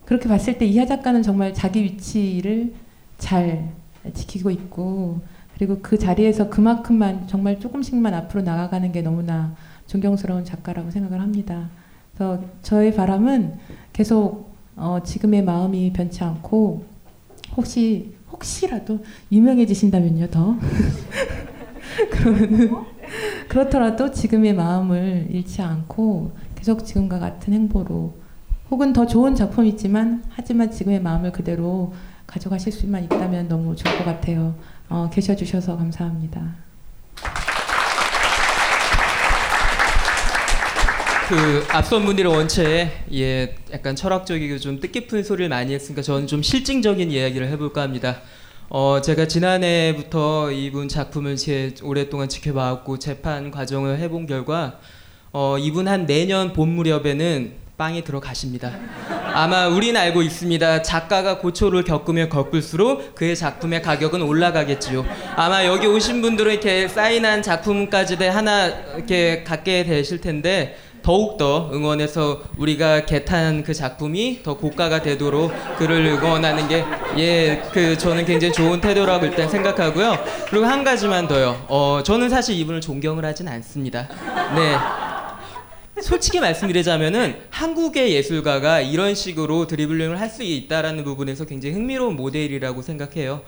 그렇게 0.06 0.28
봤을 0.28 0.58
때 0.58 0.66
이하 0.66 0.86
작가는 0.86 1.22
정말 1.22 1.54
자기 1.54 1.84
위치를 1.84 2.74
잘 3.20 3.70
지키고 4.14 4.50
있고 4.52 5.22
그리고 5.56 5.80
그 5.82 5.98
자리에서 5.98 6.50
그만큼만 6.50 7.28
정말 7.28 7.60
조금씩만 7.60 8.14
앞으로 8.14 8.42
나아가는 8.42 8.92
게 8.92 9.02
너무나 9.02 9.56
존경스러운 9.88 10.44
작가라고 10.44 10.92
생각을 10.92 11.22
합니다. 11.22 11.70
그래서 12.14 12.44
저의 12.62 12.94
바람은 12.94 13.54
계속 13.92 14.54
어, 14.76 15.00
지금의 15.04 15.44
마음이 15.44 15.94
변치 15.94 16.24
않고 16.24 16.86
혹시 17.56 18.16
혹시라도 18.32 19.04
유명해지신다면요 19.32 20.30
더 20.32 20.58
그러면은 22.10 22.72
그렇더라도 23.48 24.12
지금의 24.12 24.54
마음을 24.54 25.28
잃지 25.30 25.62
않고 25.62 26.32
계속 26.56 26.84
지금과 26.86 27.20
같은 27.20 27.54
행보로 27.54 28.14
혹은 28.72 28.94
더 28.94 29.06
좋은 29.06 29.36
작품이지만 29.36 30.24
하지만 30.30 30.72
지금의 30.72 31.02
마음을 31.02 31.32
그대로 31.32 31.94
가져가실 32.28 32.72
수만 32.72 33.04
있다면 33.04 33.48
너무 33.48 33.76
좋을 33.76 33.98
것 33.98 34.06
같아요. 34.06 34.56
어, 34.90 35.10
계셔 35.12 35.36
주셔서 35.36 35.78
감사합니다. 35.78 36.56
그 41.30 41.66
앞선 41.70 42.06
분들이 42.06 42.28
원체 42.28 42.92
예 43.12 43.56
약간 43.72 43.96
철학적이고 43.96 44.60
좀 44.60 44.80
뜻깊은 44.80 45.24
소리를 45.24 45.50
많이 45.50 45.74
했으니까 45.74 46.02
저는 46.02 46.28
좀 46.28 46.44
실증적인 46.44 47.10
이야기를 47.12 47.48
해볼까 47.48 47.82
합니다. 47.82 48.22
어 48.70 49.00
제가 49.02 49.28
지난해부터 49.28 50.52
이분 50.52 50.90
작품을 50.90 51.38
제 51.38 51.74
오랫동안 51.82 52.28
지켜봐왔고 52.28 53.00
재판 53.00 53.52
과정을 53.52 54.00
해본 54.00 54.28
결과 54.28 54.80
어 55.32 55.58
이분 55.58 55.88
한 55.88 56.06
내년 56.06 56.54
봄 56.54 56.70
무렵에는 56.70 57.63
빵이 57.84 58.06
들어가십니다. 58.06 58.72
아마 59.34 59.68
우린 59.68 59.98
알고 59.98 60.22
있습니다. 60.22 60.84
작가가 60.84 61.40
고초를 61.40 61.84
겪으면 61.84 62.30
겪을수록 62.30 63.14
그의 63.14 63.36
작품의 63.36 63.82
가격은 63.82 64.22
올라가겠지요. 64.22 65.06
아마 65.36 65.66
여기 65.66 65.86
오신 65.88 66.22
분들은 66.22 66.54
이렇게 66.54 66.88
사인한 66.88 67.42
작품까지 67.42 68.18
대 68.18 68.30
하나 68.30 68.68
이렇게 68.96 69.44
갖게 69.44 69.84
되실 69.84 70.22
텐데 70.22 70.78
더욱더 71.02 71.70
응원해서 71.74 72.44
우리가 72.58 73.04
개탄 73.06 73.64
그 73.64 73.74
작품이 73.74 74.44
더 74.44 74.56
고가가 74.56 75.02
되도록 75.02 75.52
그를 75.78 76.06
응원하는 76.06 76.70
게 76.70 76.86
예 77.18 77.62
그 77.74 77.98
저는 77.98 78.24
굉장히 78.26 78.54
좋은 78.54 78.80
태도라고 78.80 79.26
일단 79.26 79.50
생각하고요. 79.50 80.18
그리고 80.50 80.66
한 80.66 80.86
가지만 80.86 81.28
더요. 81.28 81.66
어 81.68 82.02
저는 82.02 82.30
사실 82.30 82.56
이분을 82.56 82.80
존경을 82.80 83.26
하진 83.26 83.50
않습니다. 83.50 84.08
네. 84.56 84.78
솔직히 86.02 86.40
말씀드리자면은 86.40 87.36
한국의 87.52 88.14
예술가가 88.14 88.82
이런 88.82 89.14
식으로 89.16 89.68
드리블링을 89.68 90.20
할 90.20 90.34
수 90.34 90.42
있다라는 90.42 91.04
부분에서 91.04 91.46
굉장히 91.46 91.76
흥미로운 91.76 92.16
모델이라고 92.16 92.82
생각해요. 92.82 93.44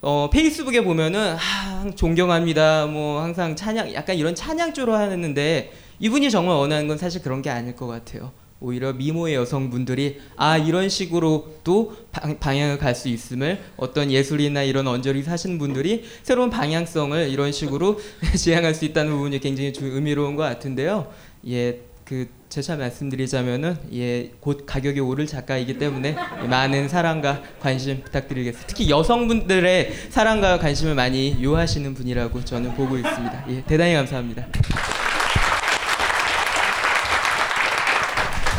어, 0.00 0.30
페이스북에 0.32 0.82
보면은 0.82 1.36
아, 1.38 1.90
존경합니다. 1.94 2.86
뭐 2.86 3.20
항상 3.20 3.54
찬양 3.54 3.92
약간 3.92 4.16
이런 4.16 4.34
찬양조로 4.34 4.94
하는데 4.94 5.72
이분이 6.00 6.30
정말 6.30 6.56
원하는 6.56 6.88
건 6.88 6.96
사실 6.96 7.20
그런 7.20 7.42
게 7.42 7.50
아닐 7.50 7.76
것 7.76 7.86
같아요. 7.86 8.32
오히려 8.60 8.92
미모의 8.94 9.34
여성분들이 9.34 10.20
아 10.36 10.56
이런 10.56 10.88
식으로 10.88 11.56
또 11.64 11.94
방, 12.12 12.38
방향을 12.38 12.78
갈 12.78 12.94
수 12.94 13.08
있음을 13.08 13.60
어떤 13.76 14.10
예술이나 14.10 14.62
이런 14.62 14.86
언저리 14.86 15.22
사시는 15.22 15.58
분들이 15.58 16.04
새로운 16.22 16.48
방향성을 16.48 17.28
이런 17.28 17.52
식으로 17.52 18.00
지향할 18.36 18.74
수 18.74 18.84
있다는 18.86 19.12
부분이 19.12 19.40
굉장히 19.40 19.72
좀 19.74 19.90
의미로운 19.92 20.36
것 20.36 20.44
같은데요. 20.44 21.12
예, 21.48 21.80
그 22.04 22.28
재차 22.48 22.76
말씀드리자면은 22.76 23.76
예, 23.94 24.30
곧 24.40 24.64
가격이 24.66 25.00
오를 25.00 25.26
작가이기 25.26 25.78
때문에 25.78 26.14
많은 26.48 26.88
사랑과 26.88 27.42
관심 27.60 28.02
부탁드리겠습니다. 28.02 28.66
특히 28.66 28.90
여성분들의 28.90 29.92
사랑과 30.10 30.58
관심을 30.58 30.94
많이 30.94 31.42
요하시는 31.42 31.94
분이라고 31.94 32.44
저는 32.44 32.74
보고 32.74 32.96
있습니다. 32.98 33.44
예, 33.48 33.62
대단히 33.64 33.94
감사합니다. 33.94 34.46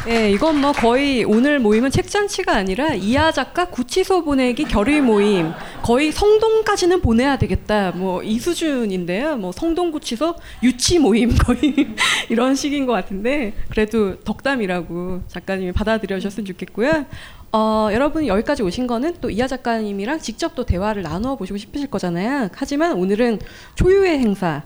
예, 0.05 0.29
이건 0.31 0.59
뭐 0.59 0.73
거의 0.73 1.23
오늘 1.23 1.59
모임은 1.59 1.89
책잔치가 1.89 2.53
아니라 2.53 2.93
이하 2.93 3.31
작가 3.31 3.69
구치소 3.69 4.25
보내기 4.25 4.65
결의 4.65 4.99
모임. 4.99 5.53
거의 5.81 6.11
성동까지는 6.11 7.01
보내야 7.01 7.37
되겠다. 7.37 7.91
뭐 7.91 8.21
이 8.21 8.37
수준인데요. 8.37 9.37
뭐 9.37 9.53
성동 9.53 9.91
구치소 9.91 10.35
유치 10.61 10.99
모임 10.99 11.33
거의 11.39 11.95
이런 12.29 12.53
식인 12.53 12.85
것 12.85 12.91
같은데 12.91 13.53
그래도 13.69 14.19
덕담이라고 14.19 15.21
작가님이 15.29 15.71
받아들여 15.71 16.19
주셨으면 16.19 16.45
좋겠고요. 16.47 17.05
어, 17.53 17.87
여러분 17.93 18.27
여기까지 18.27 18.61
오신 18.61 18.87
거는 18.87 19.15
또 19.21 19.29
이하 19.29 19.47
작가님이랑 19.47 20.19
직접 20.19 20.53
또 20.53 20.65
대화를 20.65 21.03
나누어 21.03 21.37
보시고 21.37 21.57
싶으실 21.57 21.89
거잖아요. 21.89 22.49
하지만 22.53 22.93
오늘은 22.93 23.39
초유의 23.75 24.19
행사. 24.19 24.63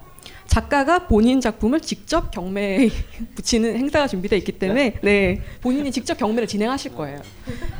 작가가 0.47 1.07
본인 1.07 1.39
작품을 1.41 1.81
직접 1.81 2.31
경매에 2.31 2.89
붙이는 3.35 3.77
행사가 3.77 4.07
준비되어 4.07 4.37
있기 4.39 4.53
때문에 4.53 4.99
네 5.03 5.41
본인이 5.61 5.91
직접 5.91 6.17
경매를 6.17 6.47
진행하실 6.47 6.95
거예요. 6.95 7.21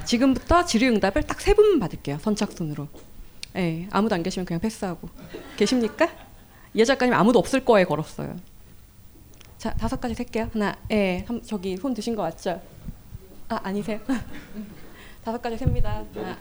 지금부터 0.05 0.65
질의응답을 0.65 1.23
딱 1.23 1.41
세분 1.41 1.79
받을게요. 1.79 2.19
선착순으로. 2.21 2.87
네, 3.53 3.87
아무도 3.89 4.13
안 4.13 4.21
계시면 4.21 4.45
그냥 4.45 4.59
패스하고 4.59 5.09
계십니까? 5.55 6.09
이 6.73 6.85
작가님 6.85 7.13
아무도 7.13 7.39
없을 7.39 7.65
거에 7.65 7.85
걸었어요. 7.85 8.35
자 9.57 9.73
다섯 9.73 9.99
가지 9.99 10.13
셀게요. 10.13 10.49
하나, 10.53 10.75
예, 10.91 11.25
한, 11.27 11.41
저기 11.43 11.75
손 11.77 11.93
드신 11.93 12.15
거 12.15 12.21
맞죠? 12.21 12.61
아 13.49 13.59
아니세요? 13.63 13.99
다섯 15.23 15.41
가지 15.41 15.57
셉니다. 15.57 16.05
하나. 16.13 16.37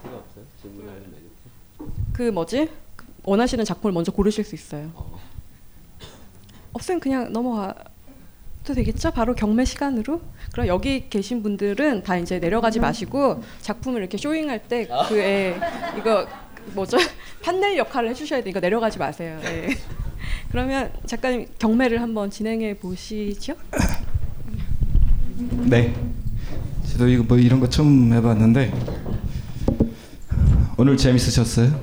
그 2.12 2.22
뭐지? 2.30 2.68
원하시는 3.22 3.64
작품을 3.64 3.92
먼저 3.92 4.12
고르실 4.12 4.44
수 4.44 4.54
있어요. 4.54 4.90
없으면 6.76 7.00
그냥 7.00 7.32
넘어가 7.32 7.74
도 8.64 8.74
되겠죠? 8.74 9.12
바로 9.12 9.34
경매 9.34 9.64
시간으로. 9.64 10.20
그럼 10.52 10.66
여기 10.66 11.08
계신 11.08 11.42
분들은 11.42 12.02
다 12.02 12.16
이제 12.16 12.38
내려가지 12.40 12.80
마시고 12.80 13.42
작품을 13.60 14.00
이렇게 14.00 14.18
쇼잉할 14.18 14.66
때 14.66 14.88
그에 15.08 15.56
이거 15.96 16.26
뭐죠? 16.74 16.96
판넬 17.42 17.76
역할을 17.76 18.10
해주셔야 18.10 18.40
되니까 18.42 18.58
내려가지 18.58 18.98
마세요. 18.98 19.38
예. 19.44 19.68
그러면 20.50 20.92
작가님 21.06 21.46
경매를 21.58 22.02
한번 22.02 22.28
진행해 22.28 22.76
보시죠. 22.76 23.54
네. 25.66 25.94
저도 26.90 27.08
이거 27.08 27.22
뭐 27.22 27.38
이런 27.38 27.60
거 27.60 27.68
처음 27.68 28.12
해봤는데 28.12 28.72
오늘 30.76 30.96
재밌으셨어요? 30.96 31.80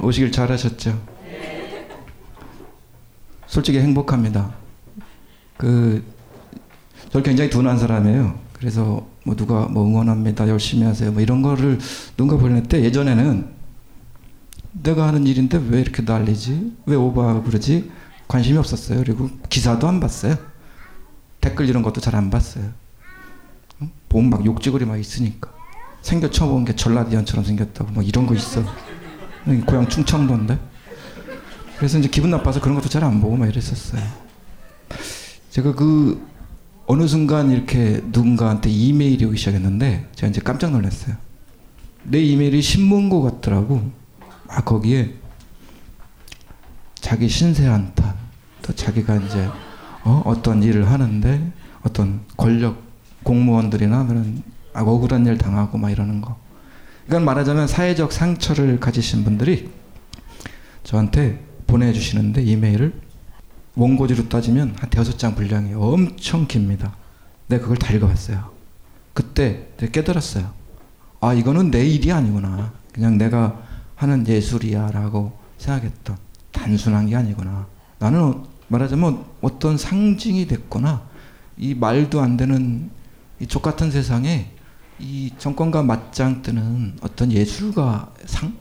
오시길 0.00 0.32
잘하셨죠? 0.32 1.17
솔직히 3.48 3.80
행복합니다. 3.80 4.54
그 5.56 6.04
저를 7.10 7.24
굉장히 7.24 7.50
둔한 7.50 7.78
사람이에요. 7.78 8.38
그래서 8.52 9.06
뭐 9.24 9.34
누가 9.34 9.66
뭐 9.66 9.84
응원합니다, 9.86 10.48
열심히 10.48 10.84
하세요, 10.84 11.10
뭐 11.10 11.20
이런 11.20 11.42
거를 11.42 11.78
누가 12.16 12.36
보낼 12.36 12.62
때 12.62 12.82
예전에는 12.84 13.48
내가 14.82 15.08
하는 15.08 15.26
일인데 15.26 15.60
왜 15.68 15.80
이렇게 15.80 16.02
난리지? 16.02 16.76
왜 16.86 16.96
오버하고 16.96 17.42
그러지? 17.42 17.90
관심이 18.28 18.58
없었어요. 18.58 18.98
그리고 18.98 19.30
기사도 19.48 19.88
안 19.88 20.00
봤어요. 20.00 20.36
댓글 21.40 21.68
이런 21.68 21.82
것도 21.82 22.00
잘 22.00 22.14
안 22.14 22.30
봤어요. 22.30 22.64
응? 23.80 23.90
보면 24.08 24.30
막 24.30 24.44
욕지거리 24.44 24.84
막 24.84 24.98
있으니까. 24.98 25.50
생겨 26.02 26.30
처음 26.30 26.50
본게 26.50 26.76
전라디언처럼 26.76 27.44
생겼다고 27.44 27.92
뭐 27.92 28.02
이런 28.02 28.26
거 28.26 28.34
있어. 28.34 28.62
고향 29.66 29.88
충청도인데. 29.88 30.58
그래서 31.78 31.98
이제 31.98 32.08
기분 32.08 32.30
나빠서 32.30 32.60
그런 32.60 32.74
것도 32.74 32.88
잘 32.88 33.04
안 33.04 33.20
보고 33.20 33.36
막 33.36 33.48
이랬었어요. 33.48 34.02
제가 35.50 35.74
그 35.74 36.26
어느 36.86 37.06
순간 37.06 37.50
이렇게 37.50 38.00
누군가한테 38.06 38.70
이메일이 38.70 39.24
오기 39.24 39.36
시작했는데 39.36 40.08
제가 40.14 40.30
이제 40.30 40.40
깜짝 40.40 40.72
놀랐어요. 40.72 41.16
내 42.02 42.20
이메일이 42.20 42.60
신문고 42.62 43.22
같더라고. 43.22 43.90
막 44.46 44.64
거기에 44.64 45.14
자기 46.94 47.28
신세 47.28 47.66
한탄, 47.66 48.14
또 48.62 48.74
자기가 48.74 49.16
이제 49.16 49.48
어? 50.04 50.22
어떤 50.24 50.62
일을 50.62 50.90
하는데 50.90 51.52
어떤 51.82 52.20
권력 52.36 52.82
공무원들이나 53.22 54.06
그런 54.06 54.42
아, 54.72 54.82
억울한 54.82 55.26
일 55.26 55.38
당하고 55.38 55.78
막 55.78 55.90
이러는 55.90 56.20
거. 56.20 56.36
그러니까 57.06 57.30
말하자면 57.30 57.68
사회적 57.68 58.12
상처를 58.12 58.80
가지신 58.80 59.24
분들이 59.24 59.70
저한테 60.84 61.44
보내주시는데 61.68 62.42
이메일을 62.42 62.92
원고지로 63.76 64.28
따지면 64.28 64.74
한 64.76 64.90
대여섯 64.90 65.18
장 65.18 65.36
분량이 65.36 65.74
엄청 65.74 66.48
깁니다. 66.48 66.96
내가 67.46 67.62
그걸 67.62 67.76
다 67.76 67.94
읽어봤어요. 67.94 68.50
그때 69.12 69.68
깨달았어요. 69.76 70.52
아 71.20 71.32
이거는 71.32 71.70
내 71.70 71.86
일이 71.86 72.10
아니구나. 72.10 72.72
그냥 72.92 73.16
내가 73.18 73.62
하는 73.94 74.26
예술이야라고 74.26 75.32
생각했던 75.58 76.16
단순한 76.50 77.08
게 77.08 77.16
아니구나. 77.16 77.66
나는 77.98 78.42
말하자면 78.68 79.24
어떤 79.40 79.76
상징이 79.76 80.46
됐거나 80.46 81.02
이 81.56 81.74
말도 81.74 82.20
안 82.20 82.36
되는 82.36 82.90
이 83.40 83.46
족같은 83.46 83.90
세상에 83.90 84.52
이 84.98 85.32
정권과 85.38 85.82
맞짱 85.82 86.42
뜨는 86.42 86.98
어떤 87.00 87.30
예술가 87.30 88.12
상? 88.26 88.56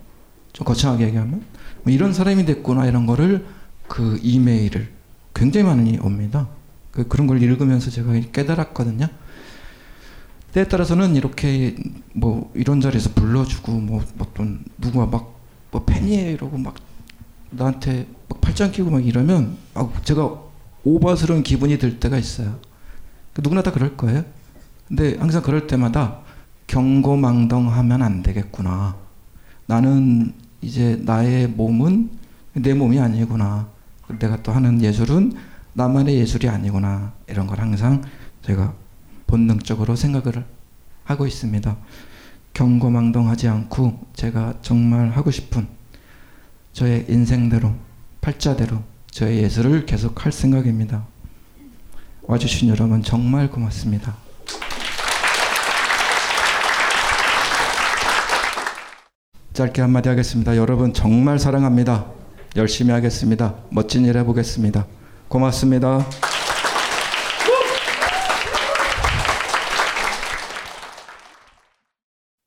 좀 0.53 0.65
거창하게 0.65 1.05
얘기하면 1.07 1.43
뭐 1.83 1.93
이런 1.93 2.13
사람이 2.13 2.45
됐구나 2.45 2.85
이런 2.85 3.05
거를 3.05 3.45
그 3.87 4.19
이메일을 4.21 4.89
굉장히 5.33 5.65
많이 5.65 5.97
옵니다. 5.99 6.47
그 6.91 7.07
그런 7.07 7.27
걸 7.27 7.41
읽으면서 7.41 7.91
제가 7.91 8.13
깨달았거든요. 8.31 9.07
때에 10.53 10.67
따라서는 10.67 11.15
이렇게 11.15 11.75
뭐 12.13 12.51
이런 12.55 12.81
자리에서 12.81 13.11
불러주고 13.13 13.71
뭐 13.71 14.03
어떤 14.19 14.63
누가 14.79 15.05
막 15.05 15.37
뭐 15.71 15.83
팬이에요 15.85 16.31
이러고 16.31 16.57
막 16.57 16.75
나한테 17.49 18.07
막 18.29 18.41
팔짱 18.41 18.71
끼고 18.71 18.89
막 18.89 19.05
이러면 19.05 19.57
막 19.73 20.03
제가 20.05 20.41
오바스러운 20.83 21.43
기분이 21.43 21.77
들 21.77 21.99
때가 21.99 22.17
있어요. 22.17 22.59
그 23.33 23.41
누구나 23.41 23.61
다 23.61 23.71
그럴 23.71 23.97
거예요. 23.97 24.23
근데 24.87 25.17
항상 25.17 25.41
그럴 25.41 25.67
때마다 25.67 26.21
경고망동하면 26.67 28.01
안 28.01 28.23
되겠구나. 28.23 28.95
나는 29.68 30.34
이제 30.61 30.99
나의 31.05 31.47
몸은 31.47 32.09
내 32.53 32.74
몸이 32.74 32.99
아니구나. 32.99 33.70
내가 34.20 34.41
또 34.41 34.51
하는 34.51 34.82
예술은 34.82 35.34
나만의 35.74 36.18
예술이 36.18 36.49
아니구나. 36.49 37.13
이런 37.28 37.45
걸 37.45 37.59
항상 37.59 38.01
제가 38.41 38.74
본능적으로 39.28 39.95
생각을 39.95 40.45
하고 41.03 41.28
있습니다. 41.28 41.78
경고망동하지 42.53 43.47
않고 43.49 44.07
제가 44.13 44.55
정말 44.61 45.09
하고 45.11 45.30
싶은 45.30 45.68
저의 46.74 47.05
인생대로, 47.09 47.76
팔자대로 48.22 48.82
저의 49.11 49.43
예술을 49.43 49.86
계속 49.86 50.26
할 50.26 50.32
생각입니다. 50.32 51.05
와주신 52.24 52.70
여러분 52.70 53.03
정말 53.03 53.51
고맙습니다. 53.51 54.26
짧게 59.57 59.81
한마디 59.81 60.07
하겠습니다. 60.07 60.55
여러분 60.55 60.93
정말 60.93 61.39
사랑합니다. 61.39 62.05
열심히 62.55 62.91
하겠습니다. 62.91 63.55
멋진 63.71 64.05
일 64.05 64.15
해보겠습니다. 64.17 64.85
고맙습니다. 65.27 66.05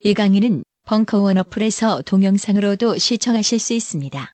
이 0.04 0.14
강의는 0.14 0.62
벙커원 0.86 1.38
어플에서 1.38 2.02
동영상으로도 2.02 2.98
시청하실 2.98 3.58
수 3.58 3.72
있습니다. 3.72 4.32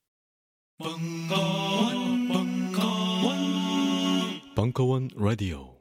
벙커원 4.54 5.08
라디오 5.16 5.75